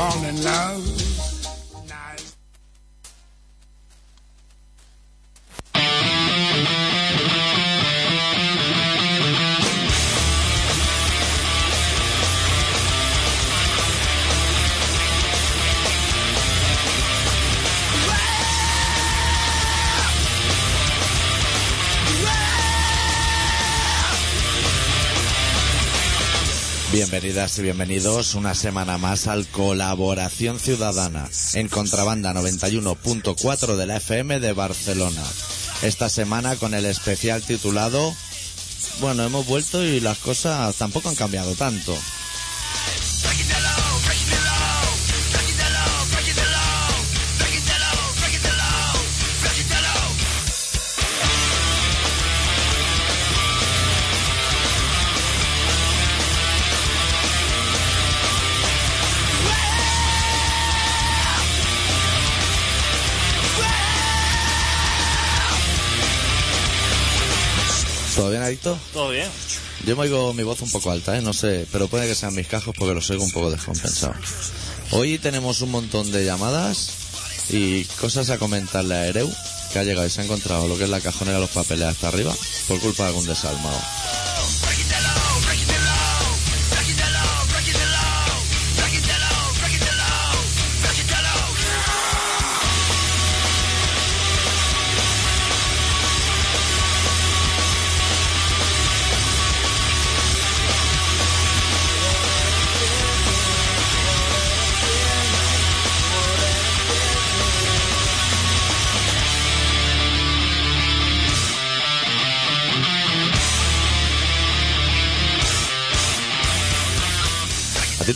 [0.00, 0.89] fall in love.
[27.40, 34.40] Bienvenidas y bienvenidos una semana más al Colaboración Ciudadana en Contrabanda 91.4 de la FM
[34.40, 35.22] de Barcelona.
[35.80, 38.14] Esta semana con el especial titulado
[39.00, 41.96] Bueno, hemos vuelto y las cosas tampoco han cambiado tanto.
[68.50, 68.76] Adicto?
[68.92, 69.28] Todo bien.
[69.86, 71.22] Yo me oigo mi voz un poco alta, ¿eh?
[71.22, 74.16] No sé, pero puede que sean mis cajos porque los oigo un poco descompensados.
[74.90, 76.90] Hoy tenemos un montón de llamadas
[77.50, 79.30] y cosas a comentarle a Ereu,
[79.72, 81.86] que ha llegado y se ha encontrado lo que es la cajonera de los papeles
[81.86, 82.34] hasta arriba
[82.66, 83.78] por culpa de algún desalmado.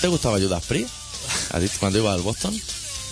[0.05, 0.91] Te gustaba Judas Priest?
[1.53, 2.55] ¿A ti cuando iba al Boston?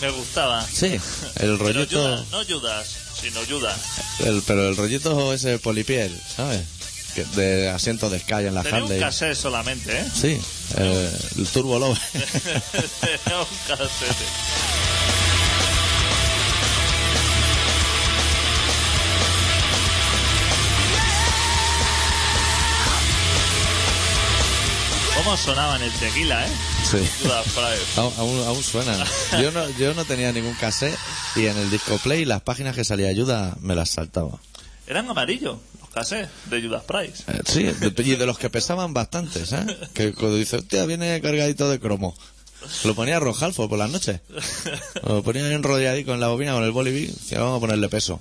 [0.02, 0.62] Me gustaba.
[0.70, 1.00] Sí, el
[1.36, 1.96] Pero rollito...
[2.02, 2.86] Judas, no Judas,
[3.18, 3.78] sino Judas.
[4.18, 6.60] El, pero el rollito ese polipiel, ¿sabes?
[7.14, 9.00] Que- de asiento de Sky en la Tenía un Harley.
[9.00, 10.04] cassette solamente, ¿eh?
[10.14, 10.38] Sí,
[10.76, 11.98] eh, el Turbo Love.
[13.00, 14.16] Tenía un cassette.
[25.24, 26.50] ¿Cómo sonaba en el tequila, eh?
[26.90, 26.98] sí.
[27.96, 28.98] Aún, aún- aún suenan.
[29.40, 30.98] Yo no, yo no tenía ningún cassette
[31.36, 34.40] y en el disco play las páginas que salía ayuda me las saltaba.
[34.86, 37.28] Eran amarillos los cassettes de Judas Priest.
[37.28, 39.64] Eh, sí, de- y de los que pesaban bastantes, ¿eh?
[39.94, 42.16] Que cuando dice, hostia, viene cargadito de cromo.
[42.84, 44.20] Lo ponía Rojalfo por las noches.
[45.06, 47.06] Lo ponía enrolladito en la bobina con el boliví.
[47.06, 48.20] Decía, vamos a ponerle peso.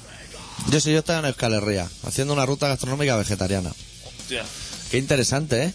[0.70, 3.72] Yo sí, yo estaba en Euskal Herria, haciendo una ruta gastronómica vegetariana.
[4.20, 4.44] Hostia.
[4.90, 5.74] Qué interesante, ¿eh?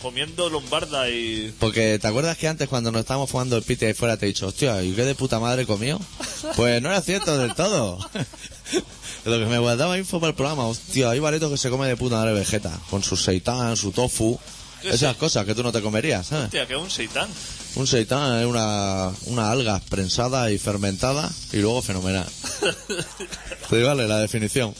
[0.00, 1.54] comiendo lombarda y...
[1.58, 4.28] Porque ¿te acuerdas que antes cuando nos estábamos fumando el piti ahí fuera te he
[4.28, 6.00] dicho, hostia, ¿y qué de puta madre comió?
[6.56, 7.98] Pues no era cierto del todo.
[9.26, 11.96] Lo que me guardaba info para el programa, hostia, hay baretos que se come de
[11.96, 15.16] puta madre vegeta, con su seitán, su tofu, ¿Qué esas es?
[15.16, 16.46] cosas que tú no te comerías, ¿sabes?
[16.46, 17.28] Hostia, que un seitán.
[17.76, 22.26] Un seitán es una, una alga prensada y fermentada y luego fenomenal.
[23.70, 24.74] Te vale la definición.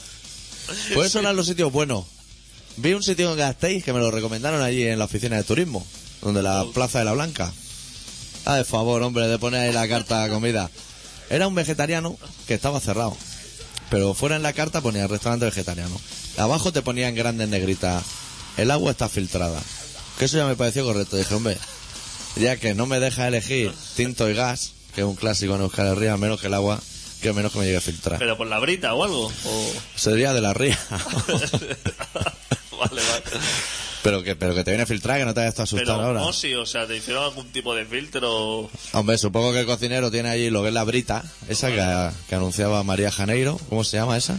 [0.93, 2.05] Pues eran los sitios buenos.
[2.77, 5.85] Vi un sitio en Gasteiz que me lo recomendaron allí en la oficina de turismo,
[6.21, 7.53] donde la Plaza de la Blanca.
[8.45, 10.69] Ah, de favor, hombre, de poner ahí la carta de comida.
[11.29, 12.17] Era un vegetariano
[12.47, 13.15] que estaba cerrado.
[13.89, 15.99] Pero fuera en la carta ponía restaurante vegetariano.
[16.37, 18.03] Abajo te ponía en grandes negritas.
[18.57, 19.61] El agua está filtrada.
[20.21, 21.17] Que eso ya me pareció correcto.
[21.17, 21.57] Dije, hombre,
[22.35, 25.87] ya que no me deja elegir tinto y gas, que es un clásico en Euskal
[25.87, 26.79] Herria, menos que el agua,
[27.23, 28.19] que menos que me llegue a filtrar.
[28.19, 29.33] Pero por la brita o algo.
[29.45, 29.71] O...
[29.95, 30.77] Sería de la ría.
[30.91, 31.01] vale,
[33.01, 33.21] vale.
[34.03, 36.07] pero que pero que te viene a filtrar, que no te vayas a asustar Pero
[36.07, 36.19] ahora.
[36.19, 38.69] no, sí, o sea, te hicieron algún tipo de filtro.
[38.91, 42.35] Hombre, supongo que el cocinero tiene allí lo que es la brita, esa que, que
[42.35, 43.59] anunciaba María Janeiro.
[43.69, 44.37] ¿Cómo se llama esa?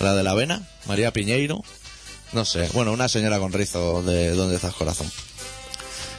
[0.00, 1.64] La de la avena, María Piñeiro.
[2.36, 5.10] No sé, bueno, una señora con rizo de ¿Dónde estás corazón?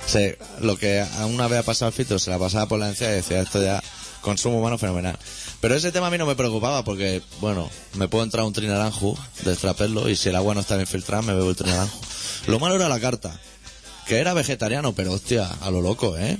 [0.08, 3.12] Se, lo que una vez ha pasado el filtro se la pasaba por la encía
[3.12, 3.84] y decía esto ya
[4.22, 5.16] consumo humano fenomenal.
[5.62, 9.16] Pero ese tema a mí no me preocupaba porque, bueno, me puedo entrar un trinaranjo
[9.44, 12.02] de extraperlo y si el agua no está bien filtrada me bebo el trinaranjo.
[12.48, 13.40] Lo malo era la carta,
[14.08, 16.40] que era vegetariano, pero hostia, a lo loco, ¿eh?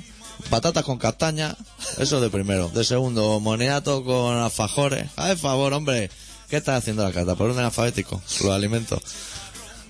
[0.50, 1.56] Patatas con castaña,
[2.00, 2.70] eso de primero.
[2.70, 5.08] De segundo, moniato con alfajores.
[5.18, 6.10] ¡Ay, favor, hombre!
[6.50, 7.36] ¿Qué estás haciendo la carta?
[7.36, 9.02] Por orden alfabético, los alimentos.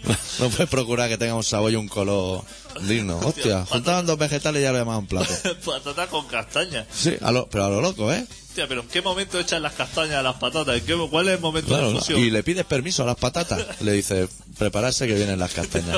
[0.40, 2.44] No puedes procurar que tenga un sabor y un color
[2.82, 3.18] digno.
[3.20, 5.34] Hostia, juntaban dos vegetales y ya lo llamaban plato.
[5.66, 6.86] Patata con castaña.
[6.94, 8.24] Sí, a lo- pero a lo loco, ¿eh?
[8.50, 10.76] Hostia, pero ¿en qué momento echan las castañas a las patatas?
[10.78, 12.20] ¿En qué, ¿Cuál es el momento Claro, de fusión?
[12.20, 13.64] y le pides permiso a las patatas.
[13.82, 14.28] Le dice,
[14.58, 15.98] prepararse que vienen las castañas.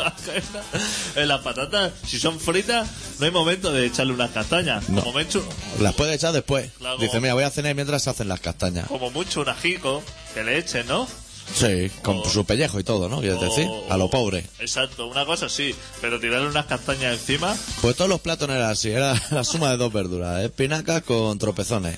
[1.16, 2.88] en las patatas, si son fritas,
[3.19, 4.88] no hay momento de echarle unas castañas.
[4.90, 5.04] No.
[5.04, 5.44] Como, mucho,
[5.81, 6.72] Las puedes echar después.
[6.78, 6.98] Claro.
[6.98, 8.88] Dice, mira, voy a cenar mientras se hacen las castañas.
[8.88, 10.01] como mucho un ajico
[10.34, 11.07] que le echen, ¿no?
[11.56, 13.19] Sí, con O- su pellejo y todo, ¿no?
[13.19, 14.46] Quieres O- decir, a lo pobre.
[14.60, 18.69] Exacto, una cosa sí, pero tirarle unas castañas encima, Pues todos los platos no eran
[18.69, 21.98] así, era la suma de dos verduras, espinacas con tropezones.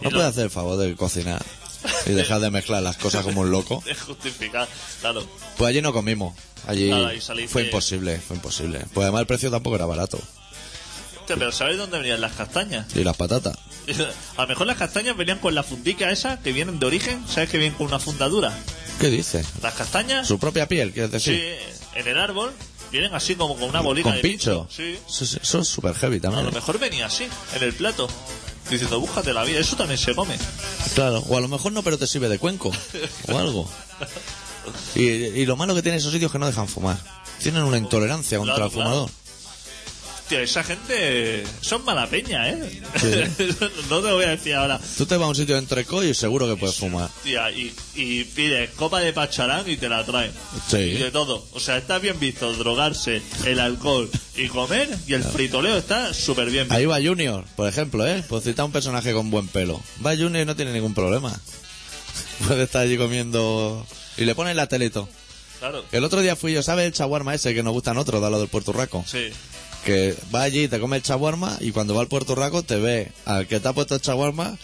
[0.00, 1.42] No puedes hacer el favor de cocinar
[2.06, 3.82] y dejar de mezclar las cosas como un loco.
[3.86, 4.68] es justificar,
[5.00, 5.24] claro.
[5.56, 6.34] Pues allí no comimos.
[6.66, 7.10] Allí Nada,
[7.48, 8.84] fue imposible, fue imposible.
[8.94, 10.18] Pues además el precio tampoco era barato.
[11.22, 12.86] Hostia, pero ¿sabes dónde venían las castañas?
[12.96, 13.56] Y las patatas.
[14.36, 17.48] A lo mejor las castañas venían con la fundica esa que vienen de origen, ¿sabes
[17.48, 18.52] que vienen con una fundadura?
[19.00, 19.44] ¿Qué dice?
[19.62, 21.58] Las castañas, Su propia piel, quieres sí, decir.
[21.94, 22.52] en el árbol,
[22.90, 24.66] vienen así como con una bolita Con de pincho.
[24.70, 26.44] Sí, eso es súper heavy a también.
[26.46, 28.08] lo mejor venía así, en el plato.
[28.70, 30.36] Diciendo, búscate la vida, eso también se come.
[30.94, 32.70] Claro, o a lo mejor no, pero te sirve de cuenco
[33.28, 33.68] o algo.
[34.94, 36.96] Y, y lo malo que tienen esos sitios es que no dejan fumar.
[37.42, 39.10] Tienen una intolerancia contra Claro, el fumador.
[40.40, 42.82] Esa gente son mala peña, ¿eh?
[43.00, 43.44] Sí.
[43.90, 44.80] no te lo voy a decir ahora.
[44.96, 47.10] Tú te vas a un sitio de entrecó y seguro que puedes fumar.
[47.22, 50.32] Tía, y, y pides copa de pacharán y te la traen.
[50.68, 50.78] Sí.
[50.78, 51.46] Y de todo.
[51.52, 56.50] O sea, está bien visto drogarse, el alcohol y comer, y el fritoleo está súper
[56.50, 56.74] bien visto.
[56.74, 58.24] Ahí va Junior, por ejemplo, ¿eh?
[58.28, 59.82] Pues cita un personaje con buen pelo.
[60.04, 61.38] Va Junior y no tiene ningún problema.
[62.46, 63.86] Puede estar allí comiendo...
[64.16, 65.08] Y le ponen la teleto.
[65.58, 65.84] Claro.
[65.92, 68.38] El otro día fui yo, ¿sabes el chaguarma ese que nos gustan otros, de lo
[68.40, 69.04] del Puerto Rico?
[69.06, 69.30] Sí.
[69.84, 73.10] Que va allí, te come el chaguarma y cuando va al Puerto Rico te ve
[73.24, 74.56] al que te ha puesto el chaguarma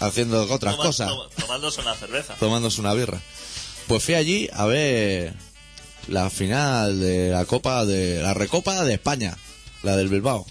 [0.00, 1.10] haciendo otras Toma- cosas.
[1.38, 2.34] tomándose una cerveza.
[2.34, 3.18] tomándose una birra.
[3.86, 5.32] Pues fui allí a ver
[6.08, 9.36] la final de la Copa de la Recopa de España,
[9.82, 10.44] la del Bilbao,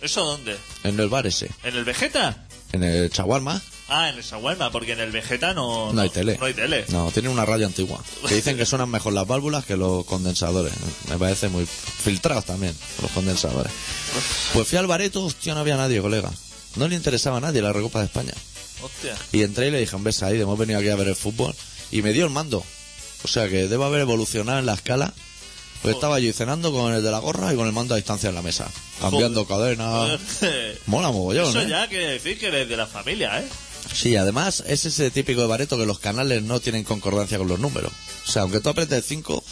[0.00, 0.56] ¿Eso dónde?
[0.84, 2.44] en el bar ese, ¿En el Vegeta?
[2.72, 3.62] en el Chaguarma.
[3.88, 5.92] Ah, en el Shawarma, porque en el Vegeta no...
[5.94, 6.36] No hay tele.
[6.38, 6.84] No hay tele.
[6.88, 8.02] No, tiene una radio antigua.
[8.26, 10.74] Que dicen que suenan mejor las válvulas que los condensadores.
[11.08, 13.72] Me parece muy filtrados también los condensadores.
[14.52, 16.30] Pues fui al bareto, hostia, no había nadie, colega.
[16.76, 18.34] No le interesaba a nadie la Recopa de España.
[18.82, 19.16] Hostia.
[19.32, 21.54] Y entré y le dije, hombre, Said, hemos venido aquí a ver el fútbol.
[21.90, 22.62] Y me dio el mando.
[23.24, 25.14] O sea que debo haber evolucionado en la escala.
[25.82, 28.28] Pues estaba allí cenando con el de la gorra y con el mando a distancia
[28.28, 28.68] en la mesa.
[29.00, 30.18] Cambiando cadenas.
[30.86, 31.68] Mola mogollón, Eso ¿eh?
[31.68, 33.48] ya quiere decir que eres de la familia, ¿eh?
[33.92, 37.58] Sí, además es ese típico de bareto que los canales no tienen concordancia con los
[37.58, 37.92] números.
[38.26, 39.42] O sea, aunque tú apretes 5,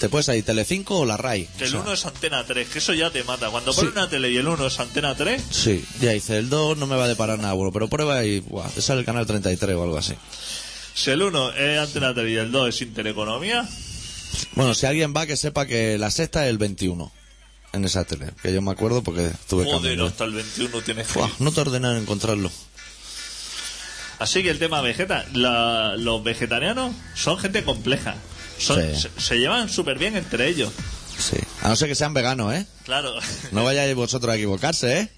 [0.00, 1.46] te puedes ir Telecinco o la RAI.
[1.58, 3.48] Que O el sea, 1 es antena 3, que eso ya te mata.
[3.50, 3.80] Cuando Sí.
[3.80, 6.86] pones una tele y el 1 es antena 3, Sí, ya dice, el 2 no
[6.86, 9.76] me va a deparar nada bueno, pero prueba y buah, te sale el canal 33
[9.76, 10.14] o algo así.
[10.94, 13.68] si el 1 es antena 3 y el 2 es intereconomía,
[14.54, 17.12] Bueno, si alguien va, que sepa que la sexta es el 21
[17.72, 18.30] en esa tele.
[18.42, 20.06] Que yo me acuerdo porque estuve joder, cambiando.
[20.06, 21.50] hasta el 21 tienes que Buah, no
[21.80, 22.50] nada en encontrarlo.
[24.20, 28.14] Así que el tema vegeta, la- los vegetarianos son gente compleja.
[28.58, 29.00] Son, Sí.
[29.16, 30.70] se, se llevan súper bien entre ellos.
[31.18, 31.36] Sí.
[31.62, 32.66] A no ser que sean veganos, ¿eh?
[32.84, 33.12] Claro.
[33.52, 35.08] No vayáis vosotros a equivocarse, ¿eh?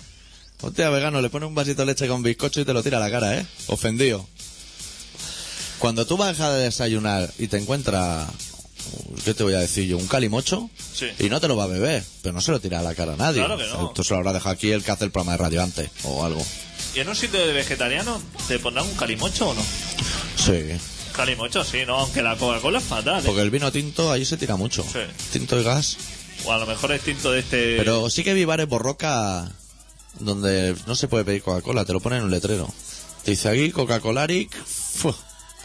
[0.60, 3.00] Hostia, vegano, le pone un vasito de leche con bizcocho y te lo tira a
[3.00, 3.44] la cara, ¿eh?
[3.66, 4.26] Ofendido.
[5.80, 8.28] Cuando tú vas a desayunar y te encuentras,
[9.24, 9.98] ¿qué te voy a decir yo?
[9.98, 11.06] Un calimocho Sí.
[11.18, 13.14] y no te lo va a beber, pero no se lo tira a la cara
[13.14, 13.44] a nadie.
[13.44, 13.88] Claro que no.
[13.88, 16.24] Esto se lo habrá dejado aquí el que hace el programa de radio antes o
[16.24, 16.44] algo.
[16.94, 19.62] ¿Y en un sitio de vegetariano te pondrán un calimocho o no?
[20.36, 20.64] Sí.
[21.14, 21.98] Calimocho sí, ¿no?
[22.00, 23.22] Aunque la Coca-Cola es fatal, ¿eh?
[23.26, 24.82] Porque el vino tinto ahí se tira mucho.
[24.82, 25.00] Sí.
[25.32, 25.96] Tinto y gas.
[26.44, 27.76] O a lo mejor es tinto de este...
[27.76, 29.50] Pero sí que vi bares borroca
[30.20, 32.68] donde no se puede pedir Coca-Cola, te lo ponen en un letrero.
[33.24, 34.50] Te dice aquí Coca-Colaric,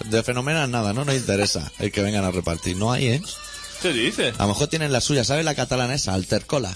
[0.05, 2.75] de fenomenal nada, no nos interesa el que vengan a repartir.
[2.77, 3.21] No hay, ¿eh?
[3.81, 4.35] ¿Qué dices?
[4.39, 6.13] A lo mejor tienen la suya, ¿sabes la catalana esa?
[6.13, 6.75] Altercola.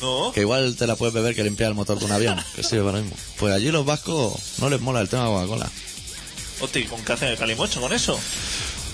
[0.00, 0.32] No.
[0.32, 2.84] Que igual te la puedes beber que limpiar el motor de un avión, que sirve
[2.84, 3.16] para lo mismo.
[3.38, 5.70] Pues allí los vascos no les mola el tema de Coca-Cola.
[6.60, 8.18] Hostia, ¿y ¿con qué hacen el calimocho con eso?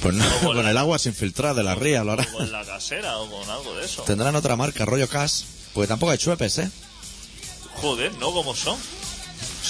[0.02, 2.26] Pues no, con con la- el agua sin filtrar de la ría, lo hará.
[2.32, 4.02] ¿O con la casera o con algo de eso?
[4.02, 6.70] Tendrán otra marca, rollo Cas, porque tampoco hay chuepes, ¿eh?
[7.80, 8.32] Joder, ¿no?
[8.32, 8.78] ¿Cómo son?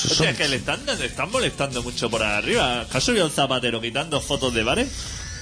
[0.05, 2.87] O sea, que le están, le están molestando mucho por arriba.
[2.91, 4.89] ¿Que ha subido el zapatero quitando fotos de bares?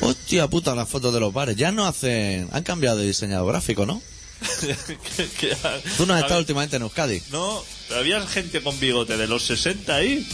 [0.01, 1.57] Hostia puta las fotos de los bares.
[1.57, 2.49] Ya no hacen...
[2.53, 4.01] Han cambiado de diseñador gráfico, ¿no?
[4.61, 5.57] Que- que-
[5.97, 7.23] Tú no has estado últimamente en Euskadi.
[7.31, 7.63] No,
[7.97, 10.27] había gente con bigote de los 60 ahí.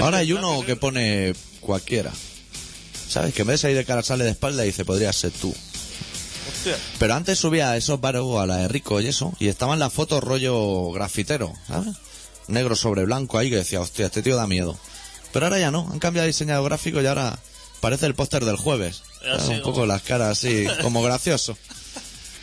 [0.00, 2.12] Ahora hay uno que pone cualquiera.
[3.08, 3.32] ¿Sabes?
[3.32, 5.54] Que en vez de salir de cara sale de espalda y dice, podría ser tú.
[6.50, 6.76] Hostia.
[6.98, 9.92] Pero antes subía a esos bares a la de Rico y eso, y estaban las
[9.92, 11.94] fotos rollo grafitero, ¿sabes?
[12.48, 14.78] Negro sobre blanco ahí que decía, hostia, este tío da miedo.
[15.32, 17.38] Pero ahora ya no, han cambiado de diseñador gráfico y ahora
[17.80, 19.02] parece el póster del jueves.
[19.22, 19.48] Es así ¿sabes?
[19.48, 21.56] un como- poco las caras así, como gracioso.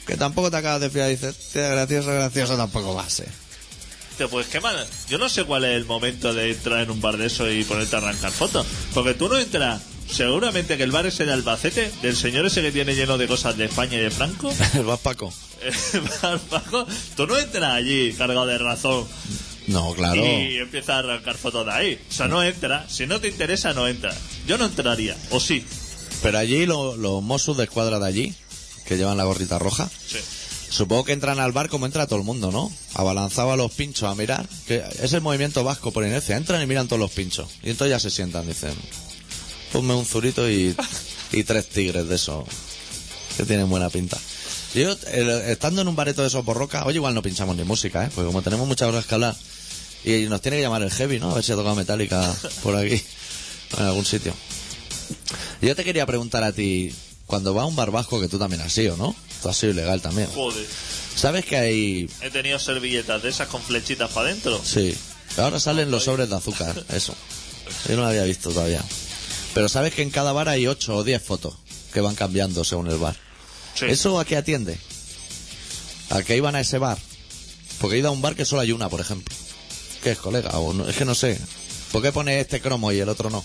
[0.05, 3.27] Que tampoco te acabas de fiar y dices, gracioso, gracioso tampoco va a ser.
[4.29, 4.85] Pues qué mal.
[5.09, 7.63] Yo no sé cuál es el momento de entrar en un bar de eso y
[7.65, 8.65] ponerte a arrancar fotos.
[8.93, 9.81] Porque tú no entras.
[10.09, 13.57] Seguramente que el bar ese de Albacete, del señor ese que tiene lleno de cosas
[13.57, 15.33] de España y de Franco, El vas Paco.
[15.93, 16.85] el bar Paco,
[17.17, 19.05] tú no entras allí cargado de razón
[19.67, 20.23] No, claro.
[20.23, 21.99] y empiezas a arrancar fotos de ahí.
[22.09, 22.85] O sea, no entra.
[22.89, 24.15] Si no te interesa, no entra.
[24.47, 25.15] Yo no entraría.
[25.31, 25.63] O sí.
[26.21, 28.35] Pero allí lo- los Mossos de escuadra de allí,
[28.85, 30.17] que llevan la gorrita roja, Sí.
[30.69, 32.71] supongo que entran al bar como entra todo el mundo, ¿no?
[32.93, 36.37] Abalanzado a los pinchos a mirar, que es el movimiento vasco por inercia.
[36.37, 37.49] Entran y miran todos los pinchos.
[37.63, 38.73] Y entonces ya se sientan, dicen,
[39.73, 40.75] ponme un zurito y,
[41.31, 42.45] y tres tigres de esos,
[43.37, 44.17] que tienen buena pinta.
[44.75, 48.09] Yo, estando en un bareto de esos borroca, hoy igual no pinchamos ni música, ¿eh?
[48.13, 49.33] Porque como tenemos muchas horas que hablar,
[50.03, 51.31] y nos tiene que llamar el heavy, ¿no?
[51.31, 53.01] A ver si ha tocado Metallica por aquí,
[53.77, 54.33] en algún sitio.
[55.61, 56.93] Yo te quería preguntar a ti,
[57.25, 59.15] cuando vas a un bar vasco, que tú también has sido, ¿no?
[59.41, 60.27] Tú has sido ilegal también.
[60.35, 60.65] Joder.
[61.15, 62.09] ¿Sabes que hay...
[62.19, 64.61] He tenido servilletas de esas con flechitas para adentro.
[64.61, 64.93] Sí,
[65.37, 67.15] ahora salen los sobres de azúcar, eso.
[67.87, 68.83] Yo no lo había visto todavía.
[69.53, 71.53] Pero sabes que en cada bar hay 8 o 10 fotos
[71.93, 73.15] que van cambiando según el bar.
[73.75, 73.85] Sí.
[73.85, 74.77] ¿Eso a qué atiende?
[76.09, 76.97] ¿A qué iban a ese bar?
[77.79, 79.35] Porque he ido a un bar que solo hay una, por ejemplo.
[80.01, 80.51] ¿Qué es, colega?
[80.59, 81.39] O no- es que no sé.
[81.91, 83.43] ¿Por qué pone este cromo y el otro no?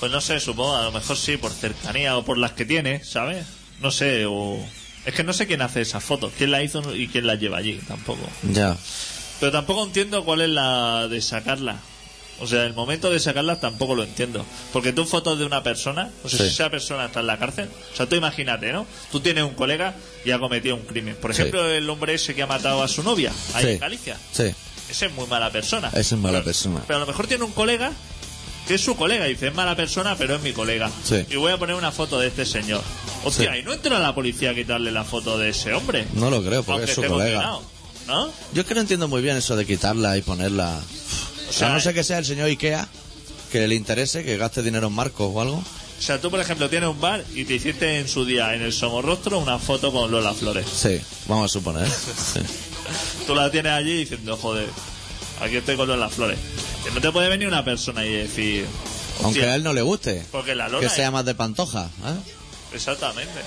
[0.00, 3.02] Pues no sé, supongo, a lo mejor sí, por cercanía o por las que tiene,
[3.04, 3.44] ¿sabes?
[3.80, 4.58] No sé, o...
[5.04, 7.58] Es que no sé quién hace esas fotos, quién la hizo y quién las lleva
[7.58, 8.20] allí, tampoco.
[8.52, 8.76] Ya.
[9.40, 11.80] Pero tampoco entiendo cuál es la de sacarla.
[12.40, 14.44] O sea, el momento de sacarlas tampoco lo entiendo.
[14.72, 16.44] Porque tú fotos de una persona, o sea, Sí.
[16.46, 18.86] si esa persona está en la cárcel, o sea, tú imagínate, ¿no?
[19.10, 21.16] Tú tienes un colega y ha cometido un crimen.
[21.16, 21.40] Por Sí.
[21.42, 23.70] ejemplo, el hombre ese que ha matado a su novia, ahí Sí.
[23.72, 24.16] en Galicia.
[24.32, 24.54] Sí.
[24.88, 25.88] Ese es muy mala persona.
[25.88, 26.82] Ese es mala Pero- persona.
[26.86, 27.92] Pero a lo mejor tiene un colega
[28.66, 30.90] que es su colega y dice, es mala persona, pero es mi colega.
[31.02, 31.24] Sí.
[31.30, 32.82] Y voy a poner una foto de este señor.
[33.24, 33.60] Hostia, Sí.
[33.60, 36.06] y no entra la policía a quitarle la foto de ese hombre.
[36.14, 37.42] No lo creo, porque aunque es su colega.
[37.42, 37.62] condenado,
[38.06, 38.30] ¿No?
[38.54, 40.80] Yo es que no entiendo muy bien eso de quitarla y ponerla.
[41.58, 42.86] O sea, no sé que sea el señor Ikea
[43.52, 45.56] que le interese, que gaste dinero en marcos o algo.
[45.56, 48.62] O sea, tú, por ejemplo, tienes un bar y te hiciste en su día en
[48.62, 50.66] el Somorrostro una foto con Lola Flores.
[50.72, 51.88] Sí, vamos a suponer.
[51.88, 52.40] Sí.
[53.26, 54.68] Tú la tienes allí diciendo, joder,
[55.42, 56.38] aquí estoy con Lola Flores.
[56.84, 58.66] Que no te puede venir una persona y decir...
[59.24, 60.24] Aunque "Hostia, a él no le guste.
[60.30, 60.80] Porque la Lola...
[60.80, 61.86] Que es- sea más de pantoja.
[61.86, 62.74] ¿eh?
[62.74, 63.40] Exactamente.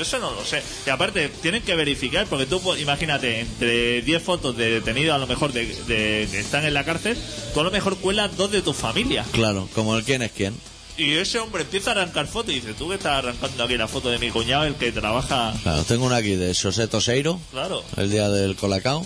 [0.00, 0.62] Yo eso no lo sé.
[0.86, 5.18] Y aparte, tienen que verificar, porque tú, pues, imagínate, entre 10 fotos de detenidos, a
[5.18, 7.18] lo mejor, de, de- que están en la cárcel,
[7.52, 9.26] tú a lo mejor cuelas dos de tu familia.
[9.32, 10.54] Claro, como el quién es quién.
[10.96, 13.88] Y ese hombre empieza a arrancar fotos y dice, tú que estás arrancando aquí la
[13.88, 15.52] foto de mi cuñado, el que trabaja...
[15.62, 17.84] Claro, tengo una aquí de José Toseiro, Claro.
[17.98, 19.04] el día del Colacao.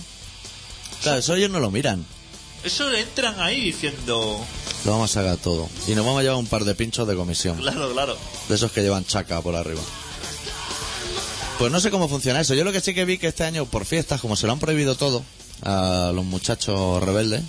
[1.02, 2.06] Claro, eso ellos no lo miran.
[2.62, 4.46] Eso entran ahí diciendo...
[4.84, 5.68] Lo vamos a sacar todo.
[5.88, 7.56] Y nos vamos a llevar un par de pinchos de comisión.
[7.58, 8.16] Claro, claro.
[8.48, 9.80] De esos que llevan chaca por arriba.
[11.58, 12.54] Pues no sé cómo funciona eso.
[12.54, 14.58] Yo lo que sí que vi que este año, por fiestas, como se lo han
[14.58, 15.24] prohibido todo
[15.62, 17.42] a los muchachos rebeldes,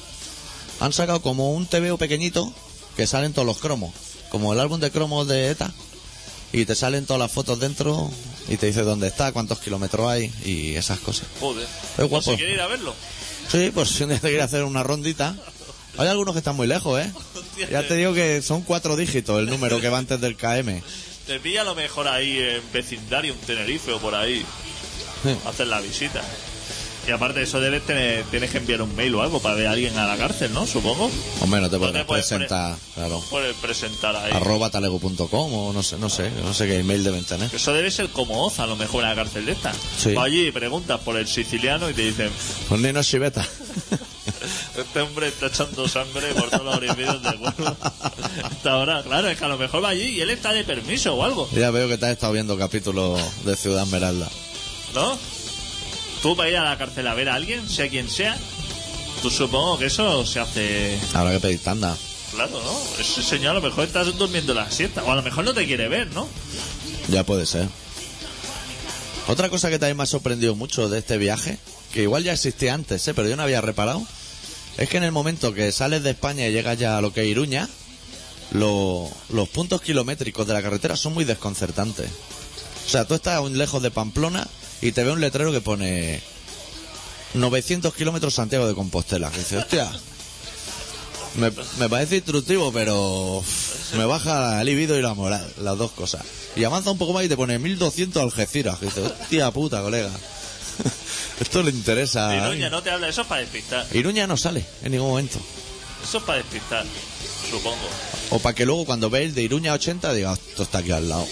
[0.79, 2.53] han sacado como un TVO pequeñito
[2.95, 3.93] que salen todos los cromos.
[4.29, 5.73] Como el álbum de cromos de ETA.
[6.53, 8.09] y te salen todas las fotos dentro
[8.47, 11.27] y te dice dónde está, cuántos kilómetros hay y esas cosas.
[11.39, 11.67] Joder.
[11.97, 12.31] Es guapo.
[12.31, 12.93] Si quiere ir a verlo.
[13.51, 15.35] Sí, pues si un día te quieres hacer una rondita.
[15.97, 17.11] Hay algunos que están muy lejos, ¿eh?
[17.71, 20.81] Ya te digo que son cuatro dígitos el número que va antes del KM.
[21.25, 24.45] Te pilla a lo mejor ahí en vecindario, un Tenerife o por ahí.
[25.23, 25.35] Sí.
[25.45, 26.21] Hacer la visita.
[27.07, 29.67] Y aparte de eso debes tener, tienes que enviar un mail o algo para ver
[29.67, 30.65] a alguien a la cárcel, ¿no?
[30.65, 31.11] Supongo.
[31.39, 33.23] Hombre, no te puedes presentar, claro.
[33.29, 34.31] Puedes presentar ahí.
[34.33, 37.53] Arroba talego.com o no sé, no sé, no sé qué email deben tener.
[37.53, 39.71] Eso debe ser como Oz, a lo mejor en la cárcel de esta.
[39.97, 40.15] Sí.
[40.17, 42.31] Allí preguntas por el siciliano y te dicen,
[42.71, 43.47] Un Nino Chiveta.
[44.81, 47.75] este hombre está echando sangre por todos los orificios del cuerpo.
[48.43, 51.15] Hasta ahora, claro, es que a lo mejor va allí y él está de permiso
[51.15, 54.29] o algo, Ya veo que te has estado viendo capítulos de Ciudad Esmeralda.
[54.93, 55.17] ¿no?
[56.21, 58.37] Tú para ir a la cárcel a ver a alguien, sea quien sea,
[59.21, 61.95] tú supongo que eso se hace Habrá que pedir tanda.
[62.31, 63.01] Claro, ¿no?
[63.01, 65.03] Ese señor a lo mejor estás durmiendo la siesta.
[65.03, 66.27] O a lo mejor no te quiere ver, ¿no?
[67.09, 67.67] Ya puede ser.
[69.27, 71.57] Otra cosa que también me ha sorprendido mucho de este viaje,
[71.93, 73.13] que igual ya existía antes, ¿eh?
[73.13, 74.03] pero yo no había reparado,
[74.77, 77.21] es que en el momento que sales de España y llegas ya a lo que
[77.21, 77.67] es Iruña,
[78.51, 82.09] lo- los puntos kilométricos de la carretera son muy desconcertantes.
[82.85, 84.47] O sea, tú estás aún lejos de Pamplona
[84.81, 86.21] y te ve un letrero que pone
[87.33, 89.31] 900 kilómetros Santiago de Compostela.
[89.31, 89.91] Que dices, hostia,
[91.37, 91.51] me,
[91.89, 93.43] parece instructivo, pero
[93.97, 96.21] me baja el libido y la moral, las dos cosas.
[96.55, 98.77] Y avanza un poco más y te pone 1200 Algeciras.
[98.79, 100.11] Que dices, hostia puta, colega.
[101.39, 102.29] Esto le interesa.
[102.29, 102.71] a Iruña alguien.
[102.71, 103.85] no te habla, eso es para despistar.
[103.93, 105.39] Iruña no sale en ningún momento.
[106.03, 106.85] Eso es para despistar,
[107.49, 107.77] supongo.
[108.29, 111.27] O para que luego cuando veis de Iruña 80 diga, esto está aquí al lado.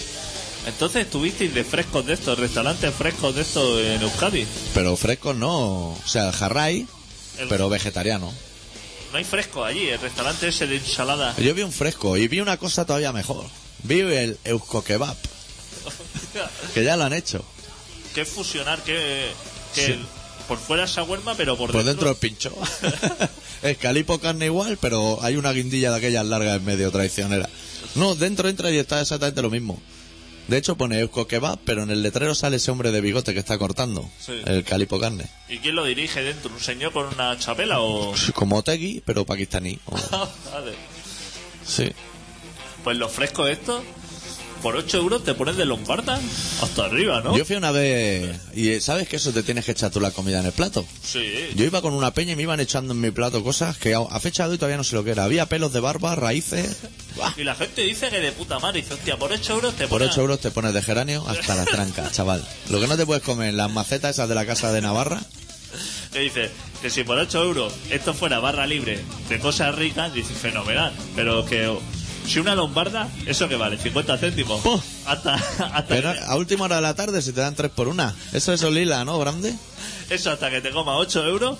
[0.66, 4.46] Entonces tuvisteis de frescos de estos, restaurantes frescos de estos en Euskadi.
[4.72, 5.90] Pero frescos no.
[5.90, 6.86] O sea, el jarray,
[7.38, 8.32] El- pero vegetariano.
[9.12, 11.36] No hay fresco allí, el restaurante ese de ensalada.
[11.38, 13.44] Yo vi un fresco y vi una cosa todavía mejor.
[13.84, 15.16] Vi el Eusko Kebab,
[16.74, 17.44] que ya lo han hecho.
[18.14, 18.82] ¿Qué fusionar?
[18.82, 19.30] ¿Qué,
[19.74, 19.98] qué- Sí.
[20.48, 22.54] Por fuera esa huerma, pero por, Por dentro el pincho.
[23.62, 27.48] es calipo carne igual, pero hay una guindilla de aquellas largas en medio, traicionera.
[27.94, 29.80] No, dentro entra y está exactamente lo mismo.
[30.48, 33.38] De hecho pone Eusko Kebab, pero en el letrero sale ese hombre de bigote que
[33.38, 34.32] está cortando Sí.
[34.44, 35.30] el calipo carne.
[35.48, 36.52] ¿Y quién lo dirige dentro?
[36.52, 38.12] ¿Un señor con una chapela o...?
[38.34, 39.78] Como Otegui, pero pakistaní.
[39.86, 39.96] O-
[40.52, 40.74] Vale.
[41.66, 41.90] Sí.
[42.84, 43.82] Pues los frescos estos,
[44.64, 46.18] por 8 euros te pones de lombarda
[46.62, 47.36] hasta arriba, ¿no?
[47.36, 50.40] Yo fui una vez y ¿sabes que eso te tienes que echar tú la comida
[50.40, 50.86] en el plato?
[51.02, 51.50] Sí.
[51.54, 54.20] Yo iba con una peña y me iban echando en mi plato cosas que a
[54.20, 55.24] fecha de hoy todavía no sé lo que era.
[55.24, 56.78] Había pelos de barba, raíces.
[57.14, 57.34] ¡Buah!
[57.36, 58.80] Y la gente dice que de puta madre.
[58.80, 60.12] Dice, hostia, por 8 euros te Por pones...
[60.12, 62.42] 8 euros te pones de geranio hasta la tranca, chaval.
[62.70, 65.20] Lo que no te puedes comer, las macetas esas de la casa de Navarra.
[66.10, 66.50] Que dice
[66.80, 68.98] que si por 8 euros esto fuera barra libre
[69.28, 70.94] de cosas ricas, dice fenomenal.
[71.14, 71.70] Pero que
[72.26, 73.78] si una lombarda, ¿eso que vale?
[73.78, 74.60] 50 céntimos.
[74.62, 74.80] ¡Puh!
[75.06, 77.88] Hasta, hasta Pero que- a última hora de la tarde se te dan 3 por
[77.88, 78.14] una.
[78.32, 79.54] Eso es lila, ¿no, grande?
[80.10, 81.58] eso hasta que te coma 8 euros,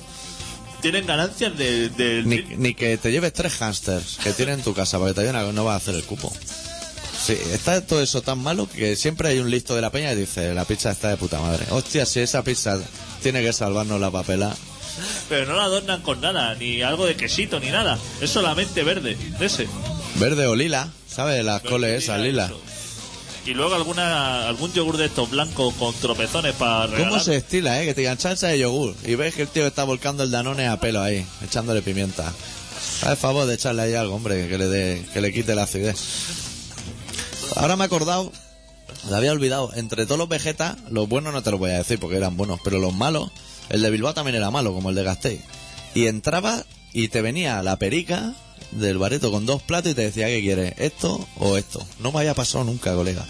[0.83, 1.89] tienen ganancias de...
[1.89, 5.33] de- Ni, ni que te lleves tres hamsters que tienes en tu casa, porque todavía
[5.33, 6.31] no, no vas a hacer el cupo.
[7.25, 10.17] Sí, está todo eso tan malo que siempre hay un listo de la peña y
[10.17, 11.65] dice, la pizza está de puta madre.
[11.71, 12.79] Hostia, si esa pizza
[13.23, 14.55] tiene que salvarnos la papela.
[15.31, 17.99] Pero no la adornan con nada, ni algo de quesito, ni nada.
[18.21, 19.67] Es solamente verde, de ese.
[20.17, 21.45] Verde o lila, ¿sabes?
[21.45, 22.51] Las coles esas, lila.
[23.47, 27.09] Y luego alguna algún yogur de estos blancos con tropezones para regalar.
[27.11, 27.85] ¿Cómo se estila, eh?
[27.85, 30.67] Que te digan salsa de yogur y ves que el tío está volcando el danone
[30.67, 32.33] a pelo ahí, echándole pimienta.
[33.03, 35.65] Haz el favor de echarle ahí algo, hombre, que le, dé, que le quite la
[35.65, 35.99] acidez.
[37.57, 38.33] Ahora me he acordado,
[39.11, 41.99] me había olvidado, entre todos los vegetas, los buenos no te los voy a decir
[41.99, 43.31] porque eran buenos, pero los malos,
[43.69, 45.43] el de Bilbao también era malo, como el de Gasteiz.
[45.95, 48.35] Y entraba y te venía la perica
[48.75, 50.75] del bareto con dos platos y te decía, ¿qué quieres?
[50.79, 51.85] ¿Esto o esto?
[52.01, 53.25] No me haya pasado nunca, colega.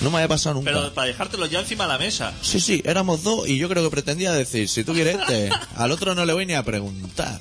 [0.00, 0.70] No me haya pasado nunca.
[0.72, 2.32] Pero para dejártelo ya encima de la mesa.
[2.42, 5.90] Sí, sí, éramos dos y yo creo que pretendía decir, si tú quieres este, al
[5.92, 7.40] otro no le voy ni a preguntar.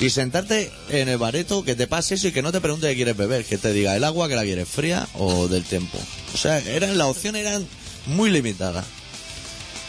[0.00, 2.94] Y sentarte en el bareto, que te pase eso y que no te pregunte qué
[2.94, 5.98] quieres beber, que te diga el agua que la quieres fría o del tiempo.
[6.32, 7.66] O sea, eran, las opciones eran
[8.06, 8.86] muy limitadas.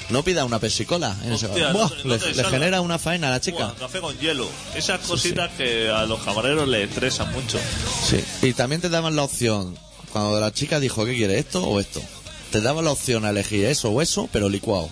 [0.10, 3.40] No pida una pesicola en ese Hostia, no le, le genera una faena a la
[3.40, 3.68] chica.
[3.68, 4.48] Buah, café con hielo.
[4.76, 7.58] Esas cositas que a los camareros les estresan mucho.
[8.10, 8.22] Sí.
[8.42, 9.78] Y también te daban la opción,
[10.12, 12.02] cuando la chica dijo, ¿qué quiere esto o esto?
[12.52, 14.90] Te daban la opción a elegir eso o eso, pero licuado.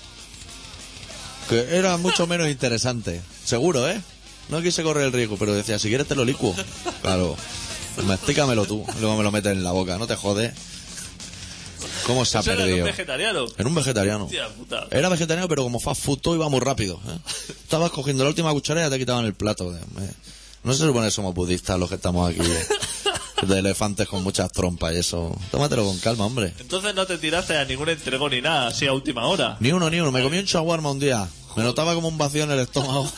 [1.50, 3.22] Que era mucho menos interesante.
[3.43, 4.00] Seguro, ¿eh?
[4.48, 6.56] No quise correr el riesgo, pero decía, si quieres te lo licuo.
[7.02, 7.36] Claro.
[8.06, 10.54] Mastícamelo tú, luego me lo metes en la boca, no te jodes.
[12.10, 12.80] ¿Cómo se ha Eso era perdido?
[12.86, 13.45] un vegetariano.
[13.58, 14.26] Era un vegetariano.
[14.26, 14.88] Hostia puta.
[14.89, 17.00] Era vegetariano, pero como fast food todo iba muy rápido.
[17.08, 17.17] ¿eh?
[17.50, 19.72] Estabas cogiendo la última cuchara y ya te quitaban el plato.
[19.76, 19.80] eh.
[20.63, 22.41] No se supone que somos budistas los que estamos aquí
[23.48, 25.34] de elefantes con muchas trompas y eso.
[25.52, 26.54] Tómatelo con calma, hombre.
[26.60, 29.56] Entonces no te tiraste a ningún entrego ni nada, así a última hora.
[29.60, 30.12] Ni uno, ni uno.
[30.12, 31.28] Me comí un shawarma un día.
[31.56, 33.10] Me notaba como un vacío en el estómago.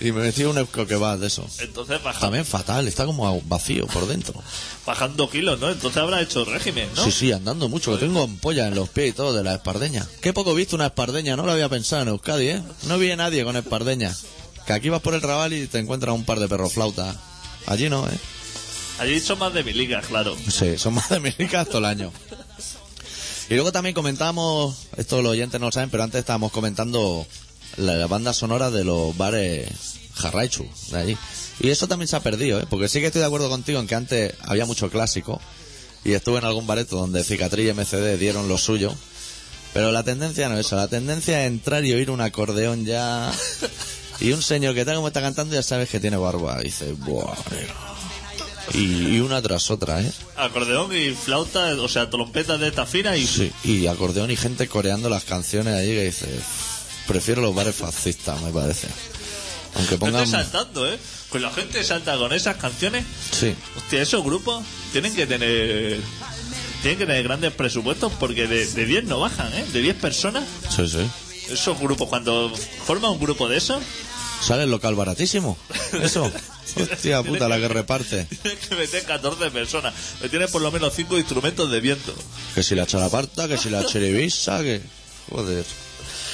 [0.00, 1.46] Y me metí un va de eso.
[1.58, 4.42] Entonces También fatal, está como vacío por dentro.
[4.86, 5.68] bajando kilos, ¿no?
[5.70, 7.04] Entonces habrá hecho régimen, ¿no?
[7.04, 10.06] Sí, sí, andando mucho, que tengo ampollas en los pies y todo de la espardeña.
[10.22, 12.62] Qué poco he visto una espardeña, no lo había pensado en Euskadi, ¿eh?
[12.84, 14.16] No vi a nadie con espardeña.
[14.66, 17.16] Que aquí vas por el rabal y te encuentras un par de perros flautas.
[17.66, 18.18] Allí no, ¿eh?
[19.00, 20.34] Allí son más de mi liga, claro.
[20.48, 22.12] Sí, son más de América todo el año.
[23.50, 27.26] Y luego también comentábamos, esto los oyentes no lo saben, pero antes estábamos comentando
[27.76, 29.68] la, banda sonora de los bares
[30.14, 31.18] Jarraichu, de allí.
[31.60, 32.66] Y eso también se ha perdido, ¿eh?
[32.68, 35.40] Porque sí que estoy de acuerdo contigo en que antes había mucho clásico
[36.04, 38.94] y estuve en algún bareto donde Cicatriz y MCD dieron lo suyo.
[39.72, 43.32] Pero la tendencia no es eso, la tendencia es entrar y oír un acordeón ya...
[44.20, 46.58] Y un señor que tal como está cantando ya sabes que tiene barba.
[46.60, 47.74] Y dice, buah, nena".
[48.74, 50.12] y, y una tras otra, ¿eh?
[50.36, 53.26] Acordeón y flauta, o sea, trompetas de esta fina y...
[53.26, 56.26] Sí, y acordeón y gente coreando las canciones ahí que dice,
[57.10, 58.86] prefiero los bares fascistas, me parece.
[59.74, 60.22] Aunque pongan...
[60.22, 60.96] estoy saltando, ¿eh?
[61.28, 63.04] Pues la gente salta con esas canciones.
[63.32, 66.00] Sí, Hostia, esos grupos tienen que tener...
[66.82, 69.64] Tienen que tener grandes presupuestos porque de, de 10 no bajan, ¿eh?
[69.72, 70.44] De 10 personas.
[70.74, 71.10] sí, sí.
[71.50, 72.52] Esos grupos, cuando
[72.86, 73.82] forman un grupo de esos,
[74.40, 75.58] Sale el local baratísimo.
[76.00, 76.30] Eso.
[76.76, 78.24] Hostia puta, la que reparte.
[78.24, 79.92] tienen que meter 14 personas.
[80.22, 82.14] Que tienen por lo menos 5 instrumentos de viento.
[82.54, 84.80] Que si la chalaparta, que si la chiribisa, que...
[85.28, 85.66] Joder.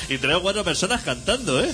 [0.08, 1.72] Y 3 o 4 personas cantando, ¿eh?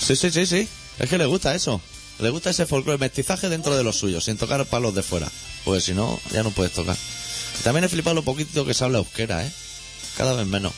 [0.00, 0.68] Sí, sí, sí, sí.
[0.98, 1.80] Es que le gusta eso.
[2.18, 5.30] Le gusta ese folclore, mestizaje dentro de los suyos, sin tocar palos de fuera.
[5.64, 6.96] Pues si no, ya no puedes tocar.
[7.62, 9.52] También he flipado lo poquito que se habla euskera, ¿eh?
[10.16, 10.72] Cada vez menos.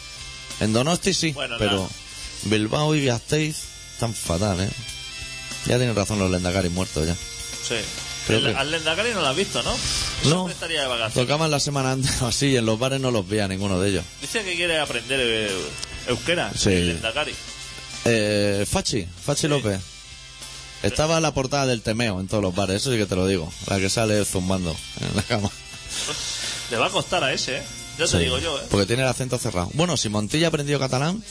[0.61, 1.89] En Donosti sí, Bueno, pero nada.
[2.45, 3.57] Bilbao y Gasteiz
[3.93, 4.71] están fatal, ¿eh?
[5.67, 7.15] Ya tienen razón los lendagaris muertos ya.
[7.15, 7.77] Sí.
[8.27, 9.73] Creo El- que- Al Lendakari no lo has visto, ¿no?
[9.75, 10.49] Ese No.
[10.49, 11.15] estaría de vacaciones.
[11.15, 14.05] Tocaban la semana antes así y en los bares no los veía ninguno de ellos.
[14.21, 15.51] Dice que quiere aprender eh,
[16.09, 16.51] euskera.
[16.57, 16.71] Sí.
[16.71, 17.35] El Lendakari.
[18.05, 19.81] Eh, Fachi, Fachi López.
[20.83, 23.27] Estaba en la portada del Temeo en todos los bares, eso sí que te lo
[23.27, 23.51] digo.
[23.67, 25.51] La que sale zumbando en la cama.
[26.71, 27.63] Le va a costar a ese, ¿eh?
[27.99, 28.63] Ya te Sí, digo yo, ¿eh?
[28.71, 29.71] Porque tiene el acento cerrado.
[29.73, 31.23] Bueno, si Montilla aprendió catalán,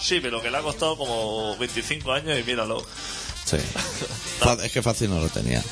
[0.00, 2.84] Sí, pero que le ha costado como 25 años y míralo.
[3.44, 3.56] sí.
[4.62, 5.62] Es que fácil no lo tenía.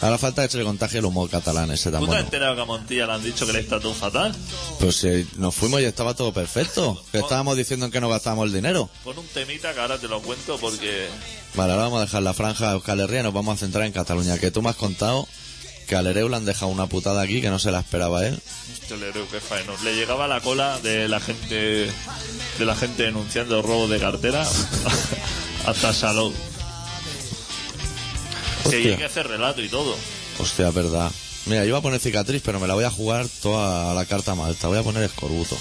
[0.00, 2.24] Ahora falta que se le contagie el humor catalán ese tan ¿Tú te has bueno.
[2.24, 4.34] enterado que a Montilla le han dicho que le está todo fatal?
[4.78, 7.02] Pues si nos fuimos y estaba todo perfecto.
[7.12, 8.90] Que estábamos diciendo en que no gastábamos el dinero.
[9.04, 11.08] Pon un temita que ahora te lo cuento porque...
[11.54, 13.86] Vale, ahora vamos a dejar la franja de Euskal Herria y nos vamos a centrar
[13.86, 14.38] en Cataluña.
[14.38, 15.26] Que tú me has contado
[15.86, 18.40] que al Ereu le han dejado una putada aquí que no se la esperaba él.
[18.88, 19.72] Que faeno.
[19.84, 21.90] Le llegaba la cola de la gente
[22.58, 24.46] de la gente denunciando robo de cartera
[25.66, 26.32] hasta Salou.
[28.70, 28.90] Que Hostia.
[28.92, 29.96] hay que hacer relato y todo.
[30.38, 31.10] Hostia, es verdad.
[31.46, 34.04] Mira, yo iba a poner cicatriz, pero me la voy a jugar toda a la
[34.04, 34.68] carta malta.
[34.68, 35.56] Voy a poner escorbuto.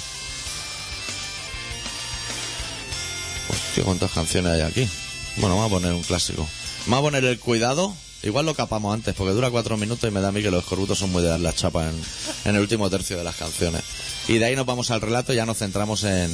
[3.50, 4.90] Hostia, cuántas canciones hay aquí.
[5.38, 6.48] Bueno, vamos a poner un clásico.
[6.88, 7.94] Vamos a poner el cuidado.
[8.24, 10.64] Igual lo capamos antes, porque dura cuatro minutos y me da a mí que los
[10.64, 12.02] escorbutos son muy de dar la chapa en,
[12.46, 13.84] en el último tercio de las canciones.
[14.28, 16.32] Y de ahí nos vamos al relato y ya nos centramos en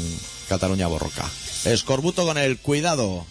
[0.47, 1.25] Cataluña Borroca.
[1.65, 3.25] Escorbuto con el cuidado.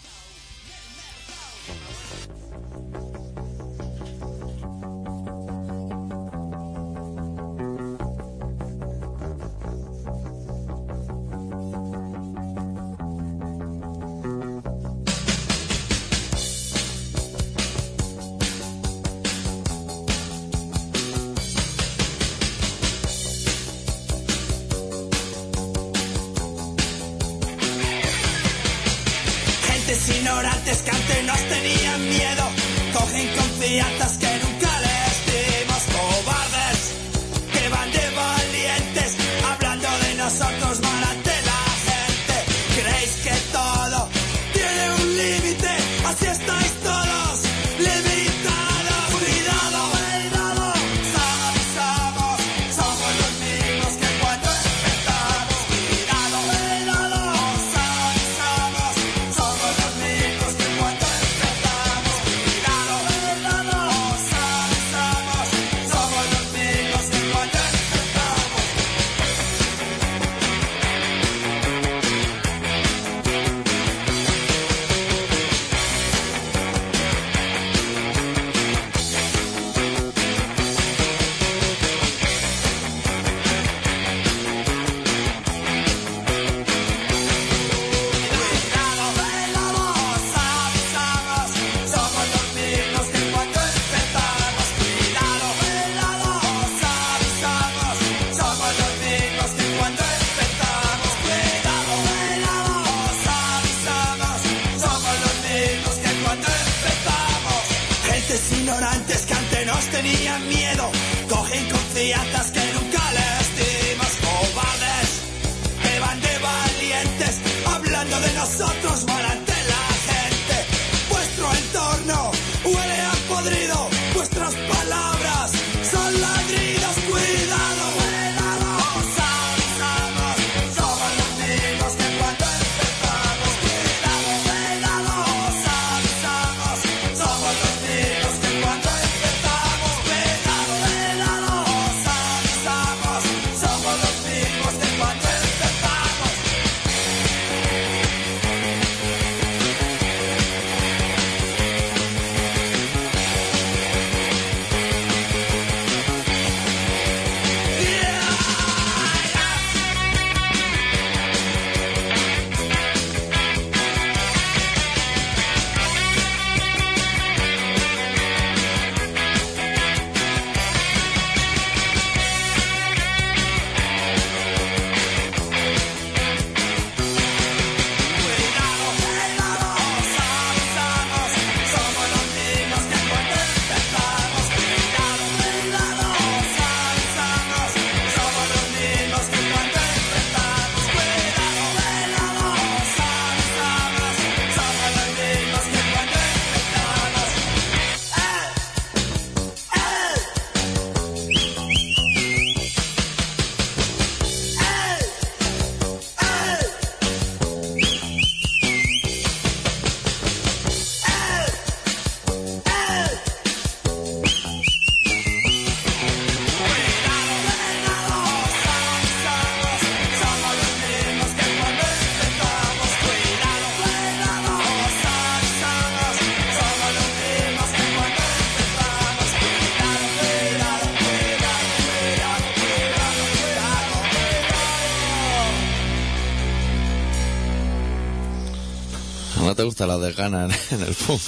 [239.71, 241.21] Gusta la de gana en, el punk?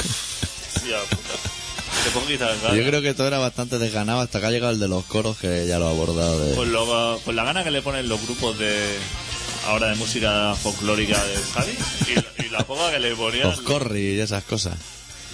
[0.75, 2.73] Hostia puta.
[2.75, 5.37] Yo creo que todo era bastante desganado hasta que ha llegado el de los coros
[5.37, 6.55] que ya lo ha abordado de...
[6.55, 8.97] Con, lo- la gana que le ponen los grupos de
[9.67, 11.77] ahora de música folclórica de Javi
[12.11, 14.77] y, la- y la poca que le ponían Los corri y esas cosas.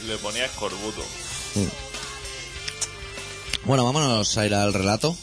[0.07, 1.03] le ponía escorbuto.
[3.65, 5.15] Bueno, vámonos a ir al relato.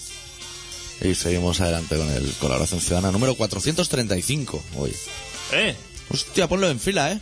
[1.02, 4.92] Y seguimos adelante con el Colaboración Ciudadana número 435 hoy.
[5.52, 5.76] ¿Eh?
[6.10, 7.20] Hostia, ponlo en fila, ¿eh?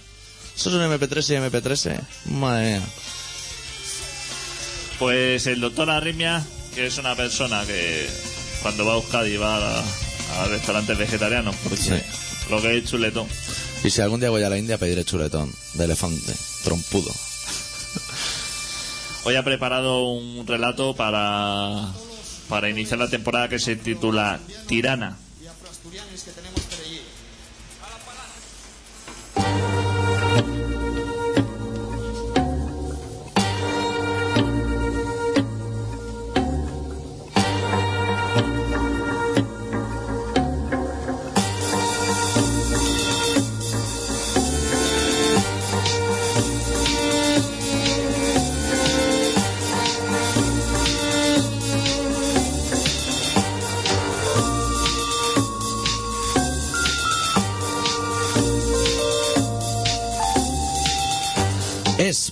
[0.57, 2.83] Eso es un MP3 y MP3, Madre mía.
[4.99, 8.09] Pues el doctor Arrimia, que es una persona que
[8.63, 9.85] cuando va a Euskadi va a,
[10.43, 11.93] a restaurantes vegetarianos, porque Sí.
[12.51, 13.27] lo que es chuletón.
[13.83, 17.13] Y si algún día voy a la India pediré chuletón de elefante, trompudo.
[19.25, 21.91] Hoy ha preparado un relato para,
[22.49, 24.39] para iniciar la temporada que se titula
[24.69, 25.17] Tirana.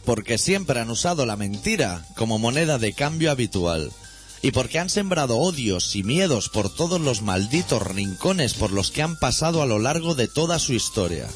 [0.05, 3.91] Porque siempre han usado la mentira como moneda de cambio habitual.
[4.43, 9.03] Y porque han sembrado odios y miedos por todos los malditos rincones por los que
[9.03, 11.29] han pasado a lo largo de toda su historia.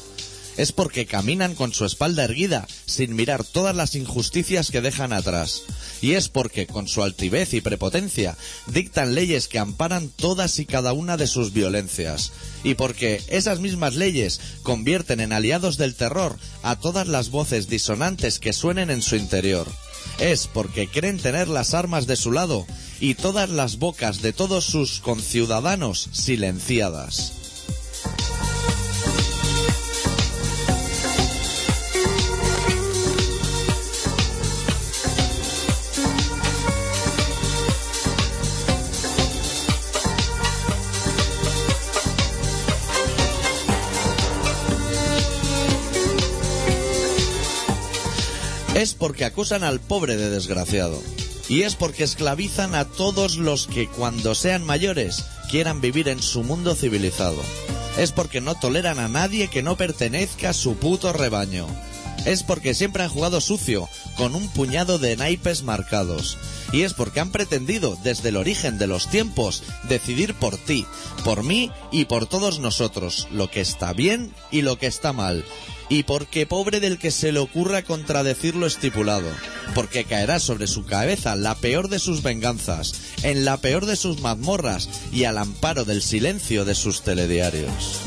[0.57, 5.61] Es porque caminan con su espalda erguida sin mirar todas las injusticias que dejan atrás.
[6.01, 10.93] Y es porque con su altivez y prepotencia dictan leyes que amparan todas y cada
[10.93, 12.31] una de sus violencias.
[12.63, 18.39] Y porque esas mismas leyes convierten en aliados del terror a todas las voces disonantes
[18.39, 19.67] que suenen en su interior.
[20.19, 22.65] Es porque creen tener las armas de su lado
[22.99, 27.46] y todas las bocas de todos sus conciudadanos silenciadas.
[48.97, 51.01] Porque acusan al pobre de desgraciado.
[51.49, 56.43] Y es porque esclavizan a todos los que cuando sean mayores quieran vivir en su
[56.43, 57.41] mundo civilizado.
[57.97, 61.67] Es porque no toleran a nadie que no pertenezca a su puto rebaño.
[62.25, 66.37] Es porque siempre han jugado sucio, con un puñado de naipes marcados.
[66.73, 70.85] Y es porque han pretendido, desde el origen de los tiempos, decidir por ti,
[71.23, 75.45] por mí y por todos nosotros, lo que está bien y lo que está mal.
[75.89, 79.29] Y porque pobre del que se le ocurra contradecir lo estipulado,
[79.73, 84.19] porque caerá sobre su cabeza la peor de sus venganzas, en la peor de sus
[84.19, 88.01] mazmorras y al amparo del silencio de sus telediarios.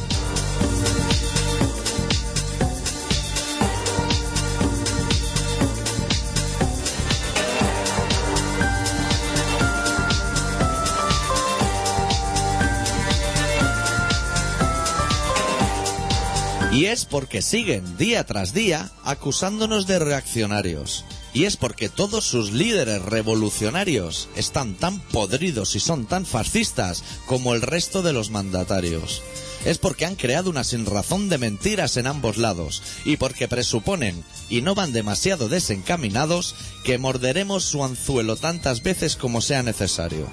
[16.81, 21.05] Y es porque siguen día tras día acusándonos de reaccionarios.
[21.35, 27.55] Y es porque todos sus líderes revolucionarios están tan podridos y son tan fascistas como
[27.55, 29.21] el resto de los mandatarios.
[29.67, 34.63] Es porque han creado una sinrazón de mentiras en ambos lados y porque presuponen, y
[34.63, 40.27] no van demasiado desencaminados, que morderemos su anzuelo tantas veces como sea necesario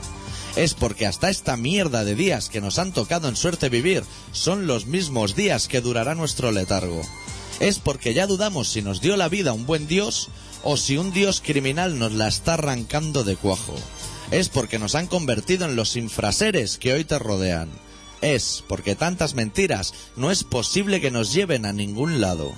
[0.57, 4.65] es porque hasta esta mierda de días que nos han tocado en suerte vivir son
[4.65, 7.03] los mismos días que durará nuestro letargo.
[7.59, 10.29] Es porque ya dudamos si nos dio la vida un buen Dios
[10.63, 13.75] o si un Dios criminal nos la está arrancando de cuajo.
[14.31, 17.69] Es porque nos han convertido en los infraseres que hoy te rodean.
[18.21, 22.51] Es porque tantas mentiras no es posible que nos lleven a ningún lado.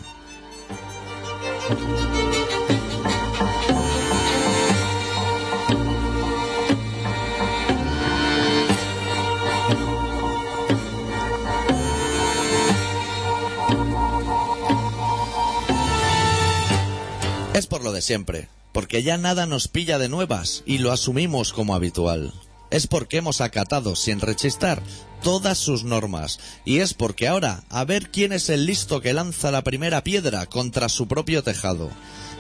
[17.60, 21.52] Es por lo de siempre, porque ya nada nos pilla de nuevas y lo asumimos
[21.52, 22.34] como habitual.
[22.72, 24.82] Es porque hemos acatado, sin rechistar,
[25.22, 26.40] todas sus normas.
[26.64, 30.46] Y es porque ahora, a ver quién es el listo que lanza la primera piedra
[30.46, 31.90] contra su propio tejado.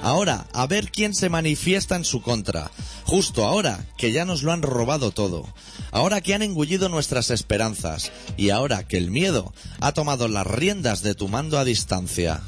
[0.01, 2.71] Ahora, a ver quién se manifiesta en su contra.
[3.03, 5.53] Justo ahora, que ya nos lo han robado todo.
[5.91, 8.13] Ahora que han engullido nuestras esperanzas.
[8.38, 12.41] Y ahora que el miedo ha tomado las riendas de tu mando a distancia.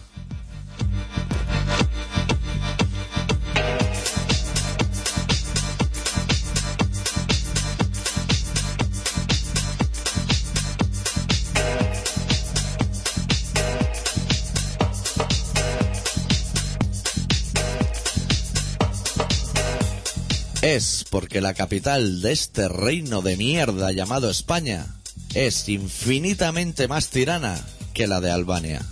[20.62, 24.86] Es porque la capital de este reino de mierda llamado España
[25.34, 27.60] es infinitamente más tirana
[27.96, 28.86] que la de Albania.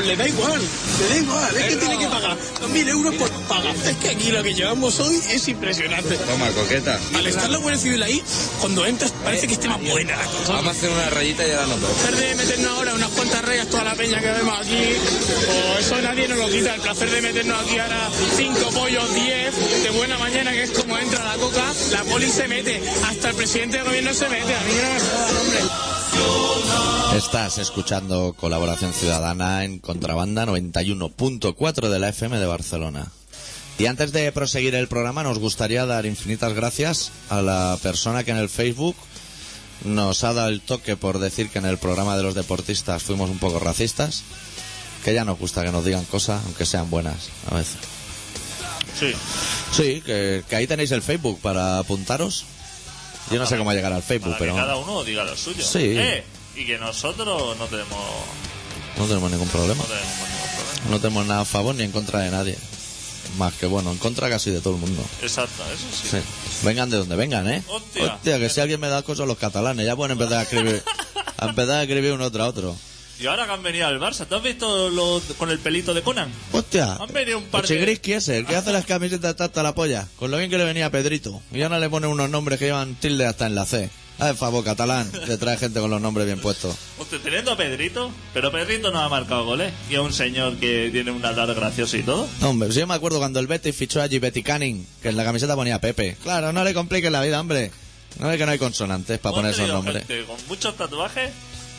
[0.00, 0.60] Pues le da igual.
[0.98, 1.56] Le da igual.
[1.56, 3.76] Es que tiene que pagar dos mil euros por pagar.
[3.76, 6.16] Es que aquí lo que llevamos hoy es impresionante.
[6.16, 6.98] Toma, coqueta.
[7.14, 8.22] Al estar la Guardia Civil ahí,
[8.60, 10.52] cuando entras parece que esté más buena la cosa.
[10.54, 11.90] Vamos a hacer una rayita y ahora nos vemos.
[11.90, 14.96] El placer de meternos ahora unas cuantas rayas toda la peña que vemos aquí,
[15.74, 16.74] pues eso nadie nos lo quita.
[16.76, 20.96] El placer de meternos aquí ahora cinco pollos, diez, de buena mañana, que es como
[20.96, 24.54] entra la coca, la poli se mete, hasta el presidente del gobierno se mete.
[24.54, 25.99] A mí no me jodan, hombre.
[27.14, 33.08] Estás escuchando Colaboración Ciudadana en Contrabanda 91.4 de la FM de Barcelona.
[33.78, 38.30] Y antes de proseguir el programa nos gustaría dar infinitas gracias a la persona que
[38.30, 38.96] en el Facebook
[39.84, 43.30] nos ha dado el toque por decir que en el programa de los deportistas fuimos
[43.30, 44.22] un poco racistas.
[45.04, 47.78] Que ya nos gusta que nos digan cosas, aunque sean buenas a veces.
[48.98, 49.12] Sí.
[49.72, 52.44] Sí, que, que ahí tenéis el Facebook para apuntaros.
[53.30, 55.64] Yo no sé cómo llegar al Facebook, Para pero que cada uno diga lo suyo.
[55.64, 55.94] Sí.
[55.96, 56.24] Eh,
[56.56, 57.98] y que nosotros no tenemos,
[58.98, 59.82] no tenemos ningún problema.
[59.82, 60.90] no tenemos ningún problema.
[60.90, 62.58] No tenemos nada a favor ni en contra de nadie.
[63.38, 65.04] Más que bueno, en contra casi de todo el mundo.
[65.22, 66.08] Exacto, eso sí.
[66.10, 66.66] Sí.
[66.66, 67.62] Vengan de donde vengan, ¿eh?
[67.68, 68.38] Hostia.
[68.38, 70.82] que si alguien me da cosas los catalanes, ya pueden empezar a escribir.
[71.36, 72.76] a empezar a escribir uno tras otro.
[73.20, 76.02] Y ahora que han venido al Barça, ¿tú has visto lo, con el pelito de
[76.02, 76.30] Conan?
[76.52, 76.94] Hostia.
[76.94, 80.06] Han venido un par de- Chigrisky ese, el que hace las camisetas hasta la polla.
[80.16, 81.42] Con lo bien que le venía a Pedrito.
[81.52, 83.90] Y ahora le ponen unos nombres que llevan tilde hasta en la C.
[84.18, 86.76] Haz el favor, catalán, que trae gente con los nombres bien puestos.
[86.98, 89.72] Hostia, teniendo a Pedrito, pero Pedrito no ha marcado goles.
[89.90, 92.26] Y a un señor que tiene un altar gracioso y todo.
[92.42, 95.24] Hombre, si yo me acuerdo cuando el Betis fichó a Betty Canning, que en la
[95.24, 96.16] camiseta ponía Pepe.
[96.22, 97.70] Claro, no le compliques la vida, hombre.
[98.18, 100.04] No ve que no hay consonantes para poner esos nombres.
[100.06, 101.30] gente con muchos tatuajes,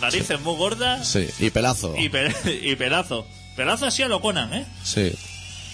[0.01, 1.93] narices muy gordas Sí, y pelazo.
[1.97, 2.33] y, pe-
[2.63, 3.25] y pelazo.
[3.55, 4.65] Pelazo así a lo Conan, ¿eh?
[4.83, 5.11] Sí.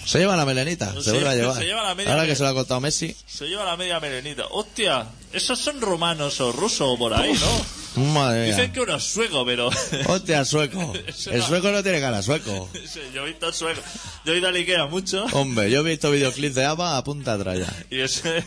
[0.04, 1.56] Se lleva la melenita, se Sí, vuelve a llevar.
[1.58, 3.14] se lleva la media Ahora que se lo ha cortado Messi.
[3.26, 4.44] Se lleva la media melenita.
[4.50, 8.02] Hostia, esos son romanos o rusos o por ahí, ¿no?
[8.14, 9.68] Madre Dicen que uno es sueco, pero...
[10.06, 10.92] Hostia, sueco.
[11.30, 12.70] El sueco no tiene cara, sueco.
[13.14, 13.82] Yo he visto sueco.
[14.24, 15.26] Yo he ido a Ikea mucho.
[15.32, 17.74] Hombre, yo he visto videoclips de ABBA a punta atrás ya.
[17.90, 18.44] Y ese...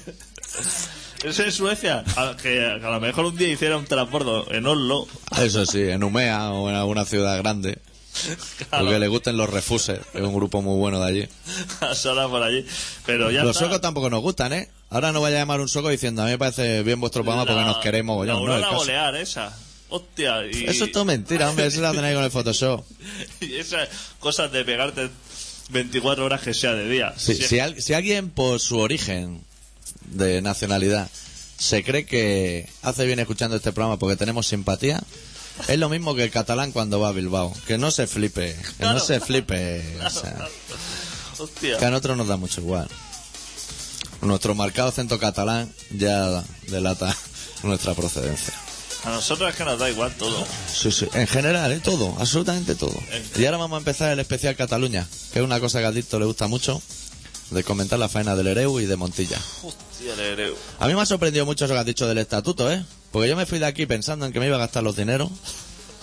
[1.23, 2.03] Es Suecia.
[2.15, 5.07] A, que a lo mejor un día hiciera un transbordo en Oslo.
[5.39, 7.77] Eso sí, en Umea o en alguna ciudad grande.
[8.69, 11.29] Claro, Porque le gusten los refuses, es un grupo muy bueno de allí.
[11.81, 12.65] a solas por allí.
[13.05, 13.59] Pero ya Los está.
[13.59, 14.69] suecos tampoco nos gustan, ¿eh?
[14.89, 17.45] Ahora no vaya a llamar un sueco diciendo, a mí me parece bien vuestro programa
[17.45, 18.25] porque La- nos queremos.
[18.27, 18.75] La Yo, no, caso.
[18.75, 19.57] bolear esa.
[19.89, 20.45] Hostia.
[20.45, 21.65] Y, Eso es todo mentira, hombre.
[21.67, 22.83] Eso lo tenéis con el Photoshop.
[23.39, 23.87] y esas
[24.19, 25.09] cosas de pegarte
[25.69, 27.13] 24 horas que sea de día.
[27.17, 29.41] Sí, Si- si, al- si alguien por su origen
[30.11, 31.09] de nacionalidad
[31.61, 34.99] se cree que hace bien escuchando este programa porque tenemos simpatía,
[35.67, 37.53] es lo mismo que el catalán cuando va a Bilbao.
[37.67, 39.83] Que no se flipe, que no se flipe.
[40.03, 40.47] O sea,
[41.37, 41.77] Hostia.
[41.77, 42.87] que a nosotros nos da mucho igual.
[44.21, 47.15] Nuestro marcado acento catalán ya delata
[47.63, 48.55] nuestra procedencia.
[49.03, 50.43] A nosotros es que nos da igual todo.
[50.67, 51.79] Sí, sí, en general, ¿eh?
[51.79, 52.99] todo, absolutamente todo.
[53.35, 56.19] Y ahora vamos a empezar el especial Cataluña, que es una cosa que a Dicto
[56.19, 56.81] le gusta mucho,
[57.51, 59.39] de comentar la faena del Ereu y de Montilla.
[59.63, 59.90] Hostia.
[60.79, 62.83] A mí me ha sorprendido mucho eso que has dicho del estatuto, ¿eh?
[63.11, 65.29] Porque yo me fui de aquí pensando en que me iba a gastar los dineros.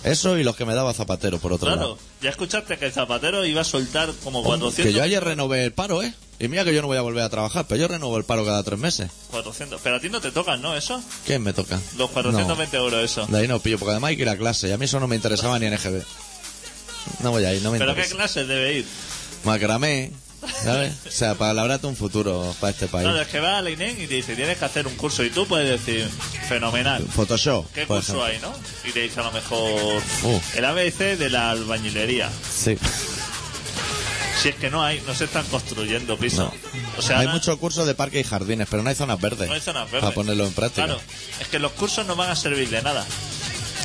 [0.03, 1.97] Eso y los que me daba Zapatero, por otro Claro, lado.
[2.21, 4.85] ya escuchaste que el zapatero iba a soltar como 400.
[4.85, 6.13] Que yo ayer renové el paro, ¿eh?
[6.39, 8.45] Y mira que yo no voy a volver a trabajar, pero yo renovo el paro
[8.45, 9.11] cada tres meses.
[9.31, 9.81] 400.
[9.83, 10.73] Pero a ti no te tocan, ¿no?
[10.77, 11.03] Eso.
[11.25, 11.81] ¿Quién me toca?
[11.97, 13.25] Los 420 euros, eso.
[13.27, 14.85] No, de ahí no pillo, porque además hay que ir a clase y a mí
[14.85, 16.01] eso no me interesaba ni en EGB.
[17.21, 18.15] No voy a ir, no me ¿Pero qué interesa.
[18.15, 18.85] clases debe ir?
[19.43, 20.13] Macramé,
[20.63, 20.93] ¿sabes?
[21.07, 23.03] O sea, para labrarte un futuro para este país.
[23.05, 25.23] Claro, es que va a la INEM y te dice, tienes que hacer un curso.
[25.23, 26.07] Y tú puedes decir,
[26.47, 27.03] fenomenal.
[27.03, 27.65] Photoshop.
[27.73, 28.49] ¿Qué por curso ejemplo.
[28.49, 28.89] hay, no?
[28.89, 30.39] Y te dice a lo mejor Uh.
[30.55, 32.29] el ABC de la albañilería.
[32.51, 32.77] Sí.
[34.41, 36.49] Si es que no hay, no se están construyendo pisos.
[36.97, 39.49] O sea, hay muchos cursos de parques y jardines, pero no hay zonas verdes.
[39.49, 40.01] no hay zonas verdes.
[40.01, 40.85] Para ponerlo en práctica.
[40.85, 41.01] Claro,
[41.41, 43.05] es que los cursos no van a servir de nada.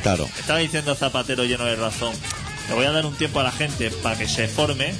[0.02, 0.28] Claro.
[0.38, 2.14] Estaba diciendo Zapatero lleno de razón.
[2.68, 4.94] Le voy a dar un tiempo a la gente para que se forme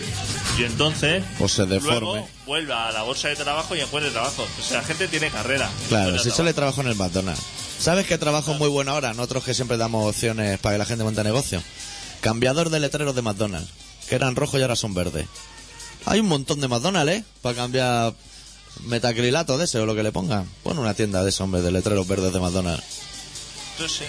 [0.59, 2.01] y entonces O se deforme.
[2.01, 4.47] luego vuelva a la bolsa de trabajo y encuentre trabajo.
[4.59, 5.69] O sea, la gente tiene carrera.
[5.89, 7.43] Claro, si solo trabajo en el McDonald's.
[7.79, 9.13] ¿Sabes qué trabajo muy bueno ahora?
[9.15, 11.63] Nosotros que siempre damos opciones para que la gente monte negocio.
[12.21, 13.69] Cambiador de letreros de McDonald's.
[14.09, 15.27] que eran rojos y ahora son verdes.
[16.07, 17.25] Hay un montón de McDonald's, ¿eh?
[17.43, 18.15] Para cambiar
[18.85, 20.49] metacrilato de ese o lo que le pongan.
[20.63, 22.85] Pon una tienda de esos, hombre, de letreros verdes de McDonald's.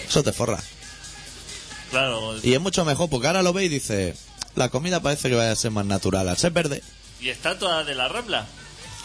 [0.08, 0.62] Eso te forra.
[1.92, 2.36] Claro.
[2.44, 4.16] Y es mucho mejor porque ahora lo ve y dice,
[4.56, 6.28] la comida parece que vaya a ser más natural.
[6.30, 6.82] Al ser verde.
[7.22, 8.46] Y estatuas de la Rambla.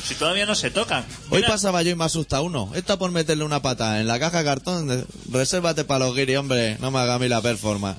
[0.02, 1.04] Si todavía no se tocan.
[1.28, 2.70] Hoy Mira, pasaba yo y me asusta uno.
[2.74, 5.06] Está por meterle una pata en la caja de cartón.
[5.30, 6.78] Resérvate para los guiri, hombre.
[6.80, 7.98] No me haga a mí la performance.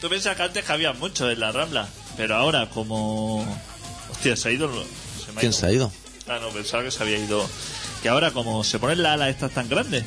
[0.00, 1.88] Tú piensas que antes que había mucho en la Rambla.
[2.16, 3.44] Pero ahora, como.
[4.12, 4.68] Hostia, se ha ido.
[4.72, 5.60] Se me ha ¿Quién ido.
[5.60, 5.92] se ha ido?
[6.28, 7.44] Ah, no, pensaba que se había ido.
[8.02, 10.04] Que ahora, como se ponen las alas estas tan grandes,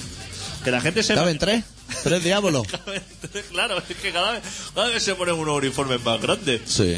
[0.64, 1.14] que la gente se.
[1.14, 1.66] ¿Caben tres?
[2.04, 2.66] ¿Tres diablos?
[3.52, 4.44] claro, es que cada vez,
[4.74, 6.62] cada vez se ponen unos uniformes más grandes.
[6.66, 6.98] Sí.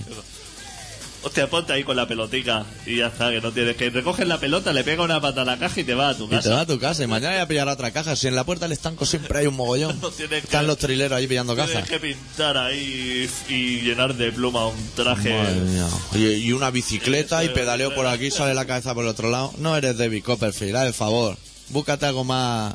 [1.25, 3.89] Hostia, ponte ahí con la pelotica y ya está, que no tienes que.
[3.89, 6.25] Recoges la pelota, le pega una pata a la caja y te vas a tu
[6.25, 6.49] Y te casa.
[6.49, 8.17] vas a tu casa y mañana voy a pillar otra caja.
[8.17, 9.97] Si en la puerta del estanco siempre hay un mogollón.
[10.01, 11.87] No tienes que- Están los trileros ahí pillando Tienes cajas.
[11.89, 15.33] que pintar ahí y llenar de pluma un traje.
[15.33, 15.87] Madre mía.
[16.13, 19.53] Y, y una bicicleta y pedaleo por aquí, sale la cabeza por el otro lado.
[19.59, 21.37] No eres David Copperfield, haz el favor.
[21.69, 22.73] Búscate algo más...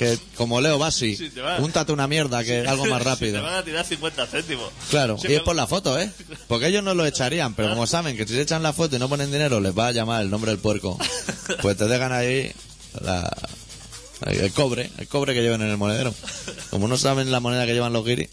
[0.00, 3.42] Que, como Leo Bassi, Sí, te úntate una mierda que algo más Te rápido.
[3.42, 4.70] van a tirar 50 céntimos.
[4.88, 6.10] Claro, Sí, y es por la foto, ¿eh?
[6.48, 8.98] Porque ellos no lo echarían, pero como saben que si se echan la foto y
[8.98, 10.98] no ponen dinero, les va a llamar el nombre del puerco.
[11.60, 12.50] Pues te dejan ahí
[13.02, 13.30] la-
[14.26, 16.14] el cobre, el cobre que llevan en el monedero.
[16.70, 18.30] Como no saben la moneda que llevan los guiris,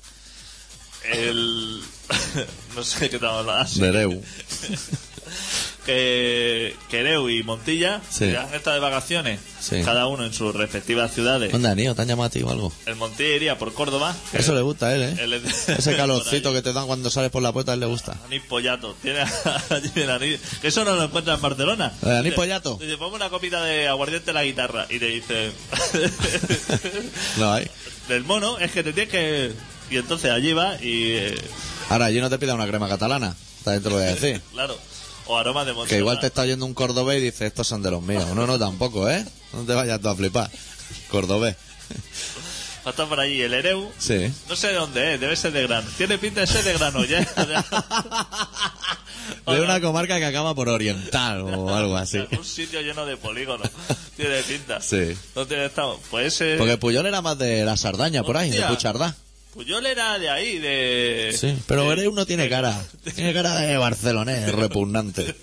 [1.12, 1.82] El.
[2.78, 3.68] no sé qué tal hablar.
[3.68, 4.24] de Reu.
[5.86, 8.30] Que Quereu y Montilla Sí.
[8.32, 9.82] ya han estado de vacaciones, Sí.
[9.86, 11.50] cada uno en sus respectivas ciudades.
[11.52, 11.96] ¿Dónde han ido?
[11.96, 12.74] ¿Te han llamado a ti o algo?
[12.86, 14.14] El Montilla iría por Córdoba.
[14.32, 15.16] que Eso le gusta a él, ¿eh?
[15.20, 17.80] él es de- Ese calorcito que te dan cuando sales por la puerta, a él
[17.80, 18.18] le gusta.
[18.26, 18.98] Anís Pollato.
[19.02, 19.20] Tiene
[19.70, 20.40] allí el anís.
[20.62, 21.94] Que eso no lo encuentra en Barcelona.
[22.04, 22.78] ¿El anís Pollato?
[22.82, 24.88] Dice, ponme una copita de aguardiente en la guitarra.
[24.90, 25.52] Y te dice...
[27.38, 27.70] No hay.
[28.10, 29.52] Del mono es que te tienes que...
[29.90, 31.12] Y entonces allí va y...
[31.14, 31.42] eh,
[31.90, 33.36] Ahora, allí no te pida una crema catalana.
[33.64, 34.42] También te lo voy a decir.
[34.54, 34.78] claro.
[35.28, 35.90] O aroma de Montserrat.
[35.90, 38.26] Que igual te está oyendo un cordobés y dices, estos son de los míos.
[38.34, 39.26] No, no, tampoco, ¿eh?
[39.54, 40.50] No te vayas tú a flipar.
[41.10, 41.56] Cordobés.
[42.86, 43.92] Está por allí el Ereu.
[43.98, 44.32] Sí.
[44.48, 45.86] No sé de dónde es, debe ser de Gran.
[45.98, 47.30] Tiene pinta de ser de Granollers.
[49.46, 52.20] De una comarca que acaba por oriental o algo así.
[52.38, 53.70] Un sitio lleno de polígonos.
[54.16, 54.80] Tiene pinta.
[54.80, 55.18] Sí.
[55.36, 56.00] ¿Dónde estamos?
[56.10, 56.56] Pues ese...
[56.58, 58.62] Porque Puyol era más de la Sardaña, por ahí, de.
[58.64, 59.16] Puchardá.
[59.58, 61.36] Puyol era de ahí, de...
[61.36, 62.80] Sí, pero Ereu no tiene cara.
[63.16, 65.36] Tiene cara de barcelonés, repugnante.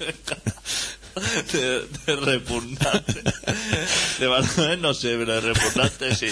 [1.53, 3.23] de, de repugnante.
[4.21, 6.29] De Barcelona no sé, pero de repugnante sí.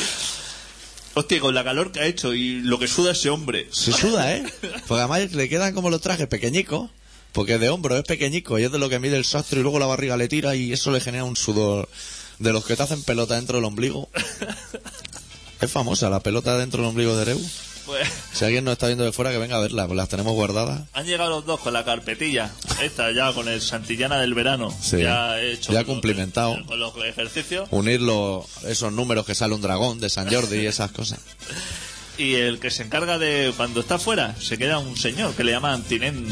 [1.15, 3.67] Hostia, con la calor que ha hecho y lo que suda ese hombre.
[3.73, 4.45] Se suda, ¿eh?
[4.87, 6.89] Porque además le quedan como los trajes pequeñicos.
[7.33, 9.81] Porque de hombro es pequeñico y es de lo que mide el sastre y luego
[9.81, 11.89] la barriga le tira y eso le genera un sudor
[12.39, 14.09] de los que te hacen pelota dentro del ombligo.
[15.61, 17.41] Es famosa la pelota dentro del ombligo de Ereu.
[17.87, 20.33] Pues Si alguien nos está viendo de fuera, que venga a verla, pues las tenemos
[20.35, 20.83] guardadas.
[20.93, 22.51] han llegado los dos con la carpetilla.
[22.81, 24.75] Esta ya con el Santillana del verano.
[24.81, 25.01] Sí.
[25.03, 25.73] Ya he hecho.
[25.73, 26.57] Ya cumplimentado.
[26.67, 27.69] Con los ejercicios.
[27.71, 31.19] Unir los- esos números que sale un dragón de San Jordi y esas cosas.
[32.19, 33.55] Y el que se encarga de.
[33.57, 36.29] Cuando está fuera, se queda un señor que le llaman tinén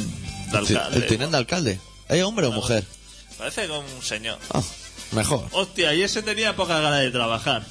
[0.52, 0.96] de alcalde.
[0.98, 1.80] El tinente alcalde.
[2.06, 2.84] ¿Es hombre o mujer?
[3.38, 4.38] Parece como un señor.
[4.52, 4.62] Ah,
[5.12, 5.46] mejor.
[5.52, 7.64] Hostia, y ese tenía poca ganas de trabajar.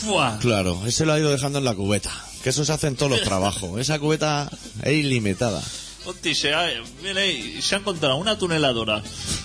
[0.00, 0.38] ¡Fua!
[0.40, 2.10] Claro, ese lo ha ido dejando en la cubeta.
[2.42, 3.80] Que eso se hace en todos los trabajos.
[3.80, 4.50] Esa cubeta
[4.82, 5.62] es ilimitada.
[6.04, 9.02] Hostia, y se ha, y se ha encontrado una tuneladora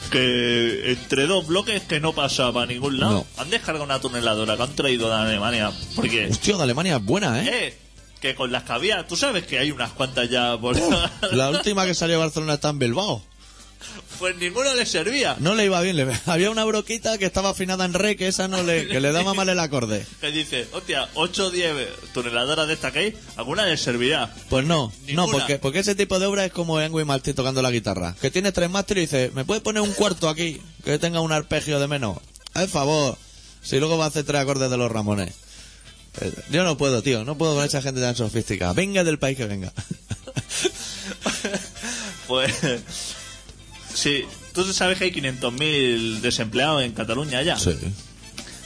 [0.09, 3.13] que entre dos bloques que no pasa para ningún lado.
[3.35, 3.41] No.
[3.41, 5.71] Han descargado una tuneladora que han traído de Alemania.
[5.95, 7.67] Porque, Hostia, de Alemania es buena, ¿eh?
[7.67, 7.77] eh,
[8.19, 10.75] que con las que había, tú sabes que hay unas cuantas ya por
[11.31, 13.23] La última que salió a Barcelona está en Bilbao.
[14.19, 15.35] Pues ninguno le servía.
[15.39, 15.95] No le iba bien.
[15.95, 16.07] Le...
[16.25, 19.33] Había una broquita que estaba afinada en re, que esa no le, que le daba
[19.33, 20.05] mal el acorde.
[20.21, 24.33] Que dice, hostia, 8 o 10 tuneladoras de esta que hay, alguna le servirá.
[24.49, 25.25] Pues no, Ninguna.
[25.27, 28.15] no, porque, porque ese tipo de obra es como Engui Martí tocando la guitarra.
[28.19, 30.59] Que tiene tres másteres y dice, ¿me puedes poner un cuarto aquí?
[30.83, 32.17] Que tenga un arpegio de menos.
[32.53, 33.17] Al favor.
[33.61, 35.33] Si luego va a hacer tres acordes de los Ramones.
[36.21, 37.23] Eh, Yo no puedo, tío.
[37.25, 38.73] No puedo con esa gente tan sofisticada.
[38.73, 39.71] Venga del país que venga.
[42.27, 42.51] Pues,
[43.97, 47.57] sí, tú sabes que hay 500.000 desempleados en Cataluña ya.
[47.57, 47.71] sí.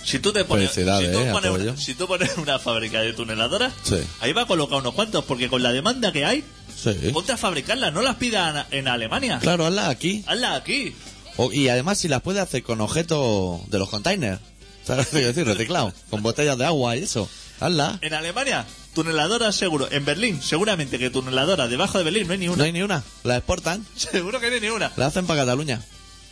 [0.03, 1.71] Si tú te pones, si tú eh, pones, apoyo.
[1.71, 3.97] una, si tú pones una fábrica de tuneladoras, Sí.
[4.19, 6.43] ahí va a colocar unos cuantos, porque con la demanda que hay,
[6.75, 6.91] Sí.
[7.13, 9.38] ponte a fabricarlas, no las pidas en Alemania.
[9.39, 10.23] Claro, hazla aquí.
[10.25, 10.95] Hazlas aquí.
[11.38, 14.41] O- y además si las puede hacer con objetos de los containers.
[14.84, 15.45] ¿Sabes lo que decir?
[15.45, 15.93] Reciclado.
[16.09, 17.29] Con botellas de agua y eso.
[17.59, 17.99] Hazla.
[18.01, 19.87] En Alemania, tuneladoras seguro.
[19.91, 22.63] En Berlín, seguramente que tuneladoras debajo de Berlín no hay ni No una.
[22.65, 23.03] hay ni una.
[23.23, 23.85] La exportan.
[23.95, 24.91] Seguro que no hay ni una.
[24.95, 25.81] La hacen para Cataluña.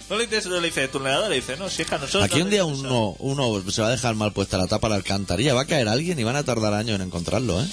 [0.10, 2.24] No le interesa, no le dice tuneladora, le dice, no, si es que a nosotros.
[2.24, 4.90] Aquí no un día uno, uno se va a dejar mal puesta la tapa a
[4.90, 7.68] la alcantarilla, va a caer alguien y van a tardar años en encontrarlo, ¿eh?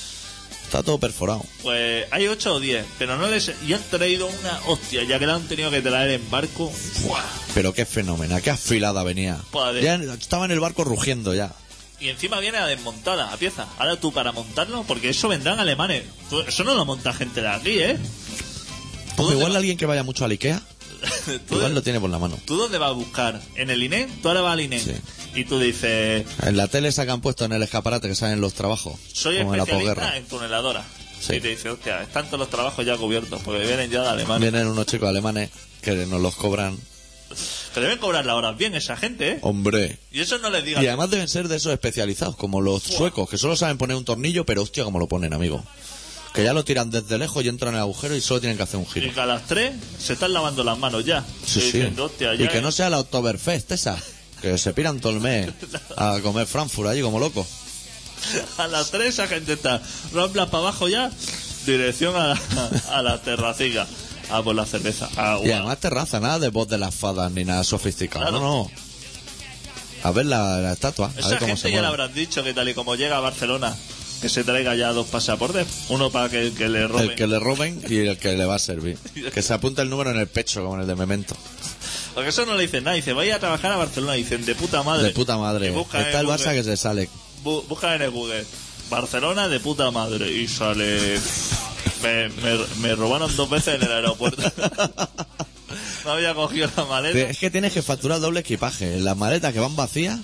[0.65, 1.43] Está todo perforado.
[1.63, 3.53] Pues hay 8 o 10, pero no les.
[3.67, 6.69] Y han traído una hostia, ya que la han tenido que traer en barco.
[6.71, 7.25] ¡fua!
[7.55, 9.39] Pero qué fenómeno, qué afilada venía.
[9.81, 11.53] Ya estaba en el barco rugiendo ya.
[12.01, 13.67] Y encima viene a desmontada, a pieza.
[13.79, 16.05] Ahora tú para montarlo, porque eso vendrán alemanes.
[16.29, 17.97] Tú- Eso no lo monta gente de aquí, ¿eh?
[19.17, 20.61] ¿Tú Hombre, dónde igual alguien que vaya mucho al Ikea,
[21.49, 22.39] ¿Tú, igual lo tiene por la mano.
[22.45, 23.41] ¿Tú dónde vas a buscar?
[23.55, 24.09] ¿En el INE?
[24.23, 24.79] Tú ahora vas al INE.
[24.81, 24.93] Sí.
[25.35, 28.53] Y tú dices, En la tele se han puesto en el escaparate que salen los
[28.55, 28.95] trabajos.
[29.13, 30.17] soy como en la especialista posguerra.
[30.19, 30.85] en tuneladoras.
[31.21, 31.37] Sí.
[31.37, 34.51] Y te dice, hostia, están todos los trabajos ya cubiertos, porque vienen ya de Alemania.
[34.51, 35.49] Vienen unos chicos alemanes
[35.81, 36.77] que nos los cobran.
[37.75, 39.39] Que deben cobrar las horas bien esa gente, ¿eh?
[39.43, 39.99] Hombre.
[40.13, 40.83] Y eso no les digas.
[40.83, 44.05] Y además deben ser de esos especializados, como los suecos, que solo saben poner un
[44.05, 45.63] tornillo, pero hostia, como lo ponen, amigo.
[46.33, 48.63] Que ya lo tiran desde lejos y entran en el agujero y solo tienen que
[48.63, 49.15] hacer un Y giro.
[49.15, 51.25] que a las 3 se están lavando las manos ya.
[51.47, 51.67] Sí, Y sí.
[51.79, 53.97] diciendo, hostia, ya Y que no es- sea la Oktoberfest esa.
[54.43, 55.51] Que se piran todo el mes
[55.97, 57.47] a comer Frankfurt allí como locos.
[58.59, 61.11] A las 3 esa gente está ramblas para abajo ya,
[61.67, 62.41] dirección a la,
[62.91, 63.87] a la terraciga.
[64.31, 65.09] A por la cerveza.
[65.17, 68.25] Ah, Y además terraza, nada de voz de las fadas ni nada sofisticado.
[68.27, 68.41] Claro.
[68.41, 68.71] No, no.
[70.03, 72.03] A ver la, la estatua, a Esa ver cómo gente se ya le mueve.
[72.03, 73.75] habrán dicho que tal y como llega a Barcelona,
[74.21, 75.67] que se traiga ya dos pasaportes.
[75.89, 77.11] Uno para que, que le roben.
[77.11, 78.99] El que le roben y el que le va a servir.
[79.35, 81.37] Que se apunte el número en el pecho, como en el de Memento.
[82.15, 82.97] Porque eso no le dicen nada.
[82.97, 84.15] Dice, vaya a trabajar a Barcelona.
[84.15, 85.05] Dicen, de puta madre.
[85.09, 85.73] De puta madre.
[85.73, 86.55] Y Está en el Barça Google.
[86.57, 87.09] que se sale.
[87.45, 88.45] Bu- busca en el Google.
[88.91, 90.31] Barcelona de puta madre.
[90.33, 91.19] Y sale.
[92.07, 94.43] Me, me, me robaron dos veces en el aeropuerto.
[96.05, 97.19] no había cogido la maleta.
[97.31, 98.99] Es que tienes que facturar doble equipaje.
[99.01, 100.19] Las maletas que van vacías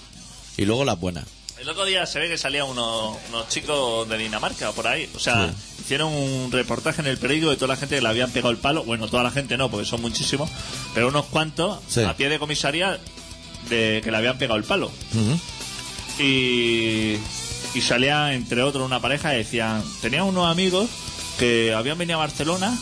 [0.57, 1.24] y luego las buenas.
[1.61, 5.09] El otro día se ve que salían unos, unos chicos de Dinamarca por ahí.
[5.14, 5.83] O sea, Sí.
[5.83, 8.57] hicieron un reportaje en el periódico de toda la gente que le habían pegado el
[8.59, 8.83] palo.
[8.85, 10.51] Bueno, toda la gente no, porque son muchísimos.
[10.95, 12.03] Pero unos cuantos Sí.
[12.03, 12.99] a pie de comisaría
[13.68, 14.91] de que le habían pegado el palo.
[16.18, 17.16] Y,
[17.74, 20.89] y salía, entre otros, una pareja y decían: Tenían unos amigos
[21.43, 22.78] que habían venido a Barcelona,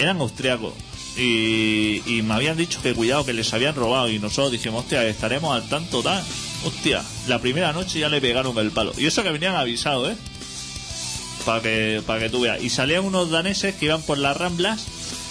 [0.00, 0.72] eran austriacos.
[1.16, 4.08] Y, y me habían dicho que cuidado, que les habían robado.
[4.10, 6.20] Y nosotros dijimos: Hostia, estaremos al tanto, tal.
[6.64, 8.92] Hostia, la primera noche ya le pegaron el palo.
[8.98, 10.16] Y eso que venían avisados, ¿eh?
[11.46, 12.60] Para que, para que tú veas.
[12.64, 14.86] Y salían unos daneses que iban por las ramblas.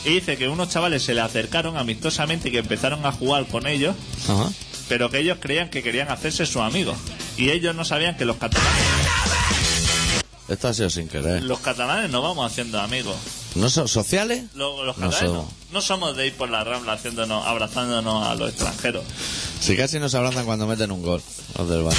[0.06, 3.68] Y dice que unos chavales se le acercaron amistosamente y que empezaron a jugar con
[3.68, 3.96] ellos
[4.28, 4.50] Ajá.
[4.90, 6.98] pero que ellos creían que querían hacerse sus amigos.
[7.38, 8.84] Y ellos no sabían que los catalanes,
[10.50, 11.42] Esto ha sido sin querer.
[11.44, 13.16] los catalanes no vamos haciendo amigos.
[13.56, 14.44] ¿No son sociales?
[14.54, 15.54] Lo- Los, No catalanes no, somos.
[15.72, 19.04] no somos de ir por la rambla haciéndonos, abrazándonos a los extranjeros.
[19.62, 21.22] Si casi nos abrazan cuando meten un gol.
[21.58, 21.98] Los del Barça.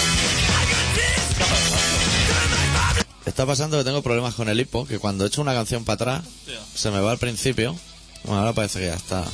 [3.26, 6.24] Está pasando que tengo problemas con el hipo, que cuando echo una canción para atrás,
[6.44, 7.74] Tío, se me va al principio.
[8.24, 9.24] Bueno, ahora parece que ya está.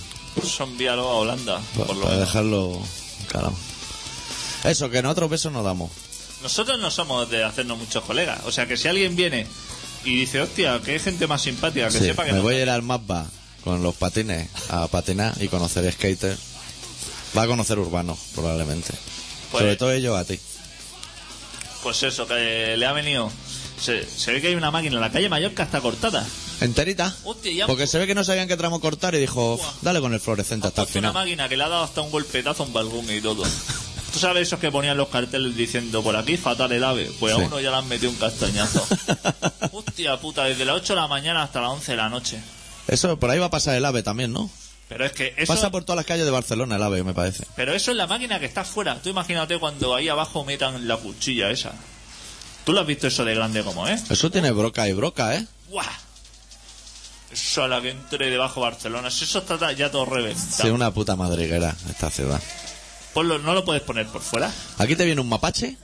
[0.46, 2.28] son envíalo a Holanda, Pa- por lo para menos.
[2.28, 2.80] dejarlo
[3.30, 3.52] calado.
[4.64, 5.90] Eso, que nosotros besos no damos.
[6.42, 8.40] Nosotros no somos de hacernos muchos colegas.
[8.44, 9.46] O sea que si alguien viene
[10.04, 12.54] y dice, hostia, que hay gente más simpática, que Sí, sepa que me no- voy
[12.56, 13.26] a ir al Mapba
[13.64, 16.36] con los patines a patinar y conocer skater.
[17.36, 18.92] Va a conocer urbanos, probablemente.
[19.52, 20.38] Pues- Sobre todo ellos a ti.
[21.82, 23.30] Pues eso, que le ha venido.
[23.80, 26.26] Se, se ve que hay una máquina en la calle Mallorca está cortada.
[26.60, 27.16] ¿Enterita?
[27.24, 30.12] Hostia, ya Porque se ve que no sabían qué tramo cortar y dijo, dale con
[30.12, 31.24] el fluorescente hasta el puesto una final.
[31.24, 33.42] máquina que le ha dado hasta un golpetazo a un balcón y todo.
[34.12, 37.10] ¿Tú sabes esos que ponían los carteles diciendo por aquí fatal el ave?
[37.20, 37.40] Pues Sí.
[37.40, 38.86] a uno ya le han metido un castañazo.
[39.72, 42.40] Hostia puta, desde las 8 de la mañana hasta las 11 de la noche.
[42.88, 44.50] Eso, por ahí va a pasar el AVE también, ¿no?
[44.88, 47.46] Pero es que eso, Pasa por todas las calles de Barcelona el AVE, me parece.
[47.54, 48.96] pero eso es la máquina que está fuera.
[49.00, 51.72] Tú imagínate cuando ahí abajo metan la cuchilla esa.
[52.64, 53.98] ¿Tú lo has visto eso de grande como, eh?
[54.10, 55.46] Eso tiene broca y broca, ¿eh?
[55.68, 55.86] ¡Guau!
[57.32, 59.08] Eso a la que entre debajo de Barcelona.
[59.08, 60.62] Eso está ya todo reventado.
[60.64, 62.40] Sí, una puta madriguera esta ciudad.
[63.14, 64.52] Ponlo- no lo puedes poner por fuera.
[64.78, 65.76] Aquí te viene un mapache.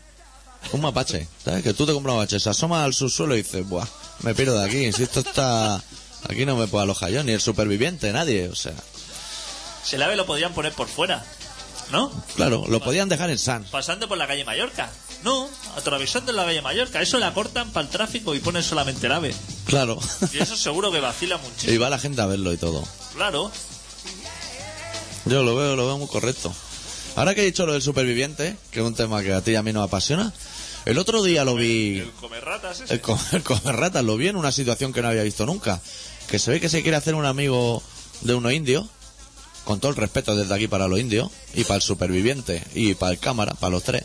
[0.72, 1.62] Un mapache, ¿sabes?
[1.62, 3.86] Que tú te compras un mapache, se asoma al subsuelo y dices, buah,
[4.22, 4.92] me pierdo de aquí.
[4.92, 5.82] Si esto está...
[6.28, 8.48] Aquí no me puedo alojar yo, ni el superviviente, nadie.
[8.48, 8.72] O sea,
[9.84, 11.24] Si el ave lo podrían poner por fuera.
[11.92, 12.10] ¿No?
[12.34, 13.62] claro, lo podían dejar en San.
[13.70, 14.90] pasando por la calle Mallorca.
[15.22, 17.00] No, atravesando la calle Mallorca.
[17.00, 19.32] Eso la cortan para el tráfico y ponen solamente el ave.
[19.66, 20.00] Claro.
[20.32, 21.80] Y eso seguro que vacila y muchísimo.
[21.84, 22.82] va la gente a verlo y todo.
[23.14, 23.52] Claro.
[25.26, 26.52] Yo lo veo, lo veo muy correcto.
[27.16, 29.54] Ahora que he dicho lo del superviviente, que es un tema que a ti y
[29.56, 30.32] a mí nos apasiona,
[30.84, 31.98] el otro día lo vi...
[31.98, 32.94] El comer ratas ese.
[32.94, 35.80] El co- el comer ratas lo vi en una situación que no había visto nunca.
[36.28, 37.82] Que se ve que se quiere hacer un amigo
[38.20, 38.86] de unos indios,
[39.64, 43.12] con todo el respeto desde aquí para los indios, y para el superviviente, y para
[43.12, 44.04] el cámara, para los tres.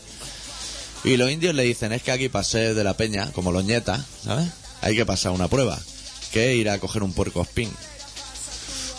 [1.04, 4.00] Y los indios le dicen, es que aquí ser de la peña, como los nietas,
[4.24, 4.48] ¿sabes?
[4.80, 5.78] Hay que pasar una prueba,
[6.32, 7.70] que es ir a coger un puerco spin.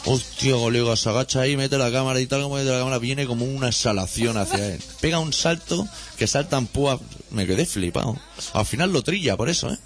[0.05, 3.25] Hostia, colega, se agacha ahí, mete la cámara y tal como mete la cámara, viene
[3.25, 4.81] como una exhalación hacia él.
[4.99, 5.87] Pega un salto
[6.17, 6.99] que saltan púas.
[7.31, 8.17] Me quedé flipado.
[8.53, 9.77] Al final lo trilla, por eso, ¿eh?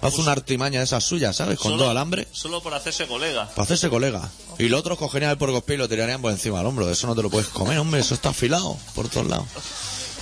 [0.00, 1.58] Hace una artimaña de esas suyas, ¿sabes?
[1.58, 2.26] Con Solo- todo alambre.
[2.32, 3.48] Solo por hacerse colega.
[3.50, 4.28] Para hacerse colega.
[4.58, 6.90] Y los otros cogerían el porcospí y lo tirarían por encima del hombro.
[6.90, 8.00] Eso no te lo puedes comer, hombre.
[8.00, 9.46] Eso está afilado por todos lados.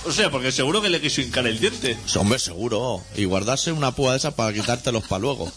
[0.03, 1.95] O sea, porque seguro que le quiso hincar el diente.
[2.15, 3.03] Hombre, seguro.
[3.15, 5.51] Y guardarse una púa de esas para quitártelos para luego.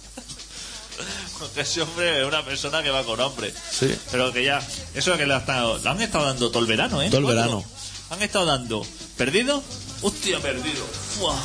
[1.44, 3.52] Porque ese hombre es una persona que va con hambre.
[3.70, 3.94] Sí.
[4.10, 6.66] Pero que ya, eso es que le, ha estado- le han estado dando todo el
[6.66, 7.08] verano, ¿eh?
[7.10, 7.64] Todo el verano.
[8.10, 8.86] Han estado dando.
[9.16, 9.62] ¿Perdido?
[10.02, 10.84] Hostia, perdido.
[11.18, 11.36] Fuah.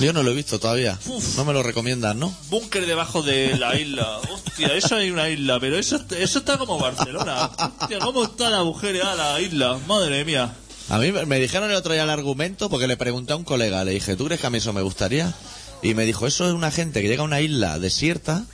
[0.00, 0.98] Yo no lo he visto todavía.
[1.06, 1.36] Uf.
[1.36, 2.34] No me lo recomiendas, ¿no?
[2.50, 4.18] Búnker debajo de la isla.
[4.30, 7.50] Hostia, eso hay una isla, pero eso, eso está como Barcelona.
[7.80, 9.78] Hostia, ¿cómo está la mujer a la isla?
[9.86, 10.54] Madre mía.
[10.90, 13.84] A mí me dijeron el otro día el argumento porque le pregunté a un colega,
[13.84, 15.34] le dije, ¿tú crees que a mí eso me gustaría?
[15.82, 18.44] Y me dijo, eso es una gente que llega a una isla desierta,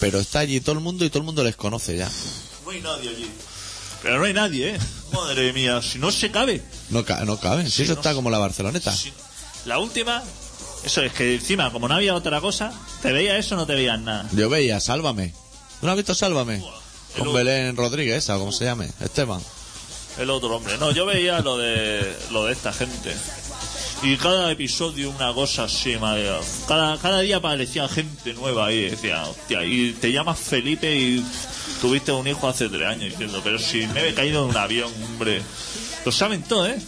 [0.00, 2.10] pero está allí todo el mundo y todo el mundo les conoce ya.
[2.64, 3.30] No hay nadie allí.
[4.02, 4.78] Pero no hay nadie, ¿eh?
[5.12, 6.62] Madre mía, si no se cabe.
[6.88, 8.92] No, ca- no caben, si eso no está como la Barceloneta.
[8.92, 9.12] Si-
[9.66, 10.22] La última,
[10.84, 12.72] eso es que encima, como no había otra cosa,
[13.02, 14.26] te veía eso no te veías nada.
[14.32, 15.34] Yo veía, Sálvame.
[15.82, 16.62] ¿No has visto Sálvame?
[17.18, 17.34] Con.
[17.34, 19.42] Belén Rodríguez, esa, o como se llame, Esteban.
[20.18, 20.78] El otro hombre.
[20.78, 23.14] No, yo veía lo de lo de esta gente.
[24.02, 26.30] Y cada episodio una cosa así, madre.
[26.66, 28.88] Cada, cada día aparecía gente nueva ahí.
[28.88, 31.22] Decía, hostia, y te llamas Felipe y
[31.82, 33.10] tuviste un hijo hace tres años.
[33.10, 35.42] Diciendo, pero si me he caído en un avión, hombre.
[36.06, 36.80] Lo saben todo, ¿eh?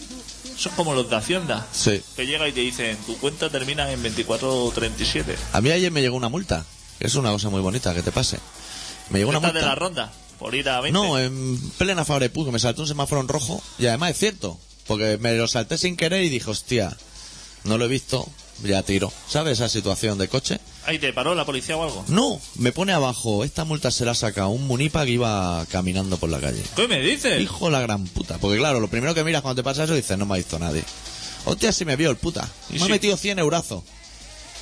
[0.57, 1.67] Son como los de Hacienda.
[1.71, 2.01] Sí.
[2.15, 5.35] Que llega y te dicen, tu cuenta termina en 2437.
[5.53, 6.65] A mí ayer me llegó una multa,
[6.99, 8.39] es una cosa muy bonita que te pase.
[9.11, 9.75] Me llegó una Esta de la multa.
[9.79, 10.91] ronda, por ir a 20.
[10.99, 13.61] No, en plena Fabrepú, que me saltó un semáforo en rojo.
[13.77, 16.95] Y además es cierto, porque me lo salté sin querer y dije, hostia,
[17.63, 18.27] no lo he visto,
[18.63, 19.11] ya tiro.
[19.27, 20.59] ¿Sabes esa situación de coche?
[20.85, 22.03] Ahí te paró la policía o algo.
[22.07, 26.29] No, me pone abajo, esta multa se la saca un munipa que iba caminando por
[26.29, 26.61] la calle.
[26.75, 27.41] ¿Qué me dices?
[27.41, 28.37] Hijo de la gran puta.
[28.37, 30.59] Porque claro, lo primero que miras cuando te pasa eso dices, no me ha visto
[30.59, 30.83] nadie.
[31.45, 32.49] Hostia, si me vio el puta.
[32.69, 33.83] ¿Y Me ha metido 100 eurazos.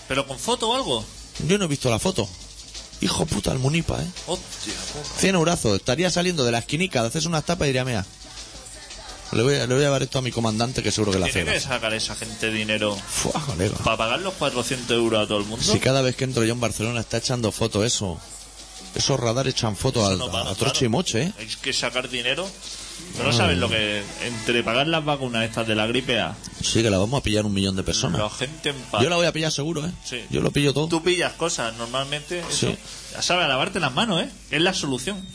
[0.07, 1.05] ¿Pero con foto o algo?
[1.47, 2.27] Yo no he visto la foto.
[3.01, 4.07] Hijo puta, el munipa, ¿eh?
[4.27, 5.19] Hostia, puta.
[5.19, 5.75] 100 eurazos.
[5.75, 8.05] Estaría saliendo de la esquinica de hacerse unas tapas y diría, mira,
[9.33, 11.25] le voy, a, le voy a llevar esto a mi comandante que seguro que la
[11.27, 11.33] hace.
[11.43, 13.77] Tiene que sacar esa gente dinero Fua, colega.
[13.83, 15.63] para pagar los 400 euros a todo el mundo.
[15.65, 18.19] Si cada vez que entro yo en Barcelona está echando fotos eso.
[18.93, 20.55] Esos radares echan fotos al- No para, a, claro.
[20.57, 21.33] troche y moche, ¿eh?
[21.39, 22.45] Hay que sacar dinero.
[23.13, 24.03] Pero no sabes lo que.
[24.25, 27.45] Entre pagar las vacunas estas de la gripe A, Sí, que la vamos a pillar
[27.45, 28.19] un millón de personas.
[28.19, 28.73] la gente.
[29.01, 29.91] Yo la voy a pillar seguro, ¿eh?
[30.03, 30.21] Sí.
[30.29, 30.87] Yo lo pillo todo.
[30.89, 32.41] Tú pillas cosas normalmente.
[32.41, 32.77] Eso, Sí.
[33.13, 34.29] Ya sabes, a lavarte las manos, ¿eh?
[34.51, 35.25] Es la solución.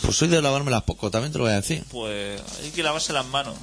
[0.00, 1.84] Pues soy de lavármelas poco, también te lo voy a decir.
[1.90, 3.54] Pues hay que lavarse las manos.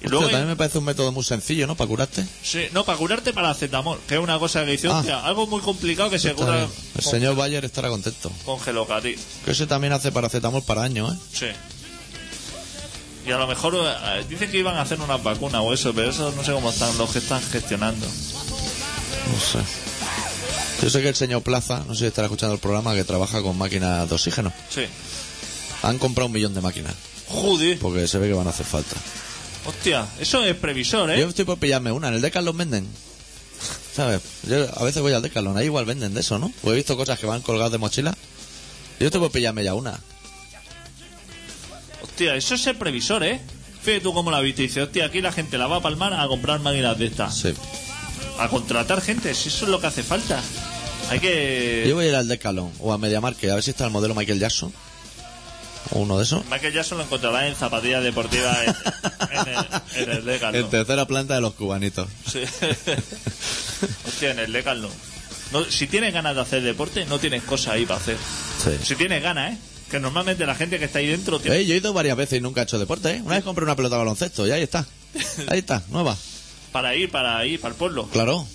[0.00, 0.26] Y Hostia, luego.
[0.26, 1.74] hay- también me parece un método muy sencillo, ¿no?
[1.74, 2.24] Para curarte.
[2.42, 4.98] Sí, no, para curarte paracetamol, que es una cosa que dice, Ah.
[4.98, 6.70] hostia, algo muy complicado que se Está cura bien.
[6.96, 8.30] El con, señor Bayer estará contento.
[8.44, 9.16] con gelocati.
[9.44, 11.18] Que ese también hace paracetamol para años, ¿eh?
[11.32, 11.46] Sí.
[13.28, 16.10] Y a lo mejor eh, dicen que iban a hacer una vacuna o eso, pero
[16.10, 18.06] eso no sé cómo están los que están gestionando.
[18.06, 19.58] No sé.
[20.82, 23.42] Yo sé que el señor Plaza, no sé si estará escuchando el programa, que trabaja
[23.42, 24.52] con máquinas de oxígeno.
[24.70, 24.82] Sí.
[25.82, 26.94] Han comprado un millón de máquinas,
[27.28, 27.78] Joder.
[27.78, 28.96] porque se ve que van a hacer falta.
[29.66, 31.20] Hostia, eso es previsor, ¿eh?
[31.20, 32.88] Yo estoy por pillarme una, en el Decathlon venden.
[33.94, 34.20] ¿Sabes?
[34.48, 36.52] Yo a veces voy al Decathlon, ahí igual venden de eso, ¿no?
[36.62, 38.16] Pues he visto cosas que van colgadas de mochila.
[38.98, 40.00] Yo estoy por pillarme ya una.
[42.02, 43.40] Hostia, eso es el previsor, ¿eh?
[43.82, 44.62] Fíjate tú cómo la viste.
[44.62, 47.36] Dice, hostia, aquí la gente la va a palmar a comprar máquinas de estas.
[47.36, 47.54] Sí.
[48.38, 50.40] A contratar gente, si eso es lo que hace falta.
[51.10, 51.84] Hay que...
[51.88, 54.14] Yo voy a ir al Decathlon o a MediaMarket a ver si está el modelo
[54.14, 54.72] Michael Jackson.
[55.90, 56.44] O uno de esos.
[56.46, 58.74] Michael Jackson lo encontrará en zapatillas deportivas en,
[59.30, 60.64] en el, en el Decathlon.
[60.64, 62.08] En tercera planta de los cubanitos.
[62.30, 62.40] Sí.
[64.06, 64.90] Hostia, en el Decathlon.
[65.52, 68.16] No, si tienes ganas de hacer deporte, no tienes cosas ahí para hacer.
[68.62, 68.70] Sí.
[68.84, 69.58] Si tienes ganas, ¿eh?
[69.90, 71.56] Que normalmente la gente que está ahí dentro tiene...
[71.58, 73.22] Eh, yo he ido varias veces y nunca he hecho deporte, ¿eh?
[73.24, 74.84] Una vez compré una pelota de baloncesto y ahí está.
[75.48, 76.14] Ahí está, nueva.
[76.72, 78.06] para ir, para ir, para el pueblo.
[78.12, 78.46] Claro.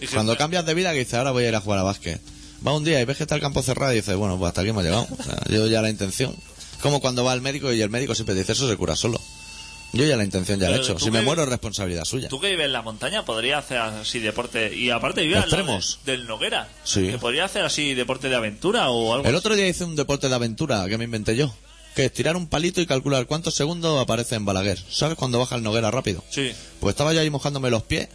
[0.00, 1.82] Dije, Cuando "Joder, cambias de vida que dices, ahora voy a ir a jugar a
[1.82, 2.20] básquet.
[2.64, 4.60] Va un día y ves que está el campo cerrado y dices, bueno, pues hasta
[4.60, 5.08] aquí hemos llegado.
[5.18, 6.32] O sea, yo ya la intención.
[6.80, 9.20] Como cuando va al médico y el médico siempre dice, eso se cura solo.
[9.92, 10.98] Yo ya la intención ya la he hecho.
[10.98, 12.28] Si me muero es responsabilidad suya.
[12.28, 14.74] Tú que vives en la montaña podrías hacer así deporte.
[14.76, 16.00] Y aparte vivir al lado Extremos.
[16.04, 16.68] de- del Noguera.
[16.84, 17.08] Sí.
[17.08, 19.26] Que podría hacer así deporte de aventura o algo.
[19.26, 21.54] El otro día hice un deporte de aventura que me inventé yo.
[21.94, 24.78] Que es tirar un palito y calcular cuántos segundos aparece en Balaguer.
[24.90, 26.22] ¿Sabes cuando baja el Noguera rápido?
[26.30, 26.52] Sí.
[26.80, 28.08] Pues estaba yo ahí mojándome los pies,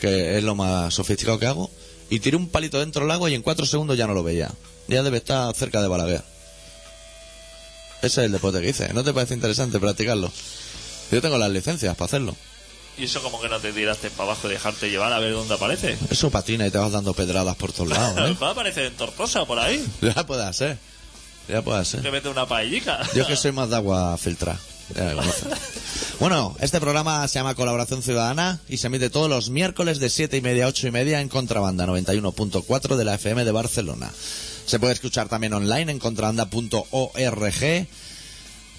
[0.00, 1.70] que es lo más sofisticado que hago,
[2.10, 4.50] y tiré un palito dentro del agua y en cuatro segundos ya no lo veía.
[4.88, 6.24] Ya debe estar cerca de Balaguer.
[8.02, 8.92] Ese es el deporte que hice.
[8.92, 10.30] ¿No te parece interesante practicarlo?
[11.10, 12.36] Yo tengo las licencias para hacerlo.
[12.98, 15.54] Y eso como que no te tiraste para abajo y dejarte llevar a ver dónde
[15.54, 15.98] aparece.
[16.10, 18.36] Eso patina y te vas dando pedradas por todos lados, ¿eh?
[18.42, 19.84] Va a aparecer en Tortosa por ahí.
[20.00, 20.78] Ya puede ser.
[21.48, 22.02] Ya puede ser.
[22.02, 23.00] Te mete una paellica.
[23.14, 24.58] Yo es que soy más de agua filtrada.
[24.94, 25.22] Ya me.
[26.18, 30.38] Bueno, este programa se llama Colaboración Ciudadana y se emite todos los miércoles de 7
[30.38, 34.10] y media a 8 y media en Contrabanda 91.4 de la FM de Barcelona.
[34.66, 37.86] Se puede escuchar también online en contrabanda.org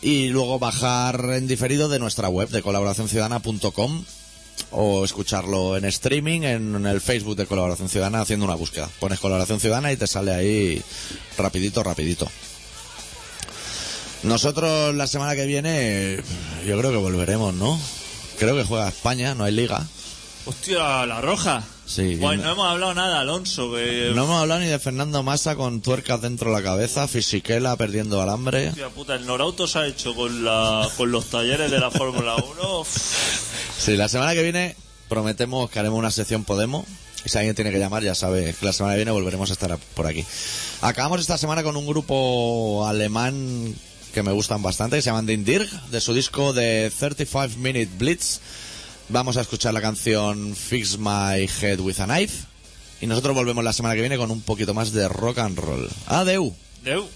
[0.02, 4.04] y luego bajar en diferido de nuestra web de colaboracionciudadana.com
[4.72, 8.90] o escucharlo en streaming en el Facebook de Colaboración Ciudadana haciendo una búsqueda.
[9.00, 10.84] Pones Colaboración Ciudadana y te sale ahí
[11.38, 12.28] rapidito, rapidito.
[14.24, 16.18] Nosotros la semana que viene
[16.66, 17.80] yo creo que volveremos, ¿no?
[18.38, 19.88] Creo que juega España, no hay liga.
[20.46, 21.64] Hostia, la roja.
[21.88, 22.18] Sí.
[22.18, 23.72] Bueno, no hemos hablado nada, Alonso.
[23.74, 24.12] Que...
[24.14, 28.22] No hemos hablado ni de Fernando Massa con tuercas dentro de la cabeza, Fisiquela perdiendo
[28.22, 28.70] alambre.
[28.70, 32.36] Hostia puta, el Norauto se ha hecho con, la, con los talleres de la Fórmula
[32.36, 32.84] 1.
[33.78, 34.76] Sí, la semana que viene
[35.08, 36.86] prometemos que haremos una sección Podemos.
[37.26, 39.54] Y si alguien tiene que llamar, ya sabe que la semana que viene volveremos a
[39.54, 40.26] estar por aquí.
[40.82, 43.74] Acabamos esta semana con un grupo alemán
[44.14, 47.90] que me gustan bastante, que se llaman Din Dirg, de su disco de 35 Minute
[47.98, 48.40] Blitz.
[49.10, 52.46] Vamos a escuchar la canción Fix My Head with a Knife.
[53.00, 55.90] Y nosotros volvemos la semana que viene con un poquito más de rock and roll.
[56.08, 56.54] Adeu.
[56.84, 57.08] Deu.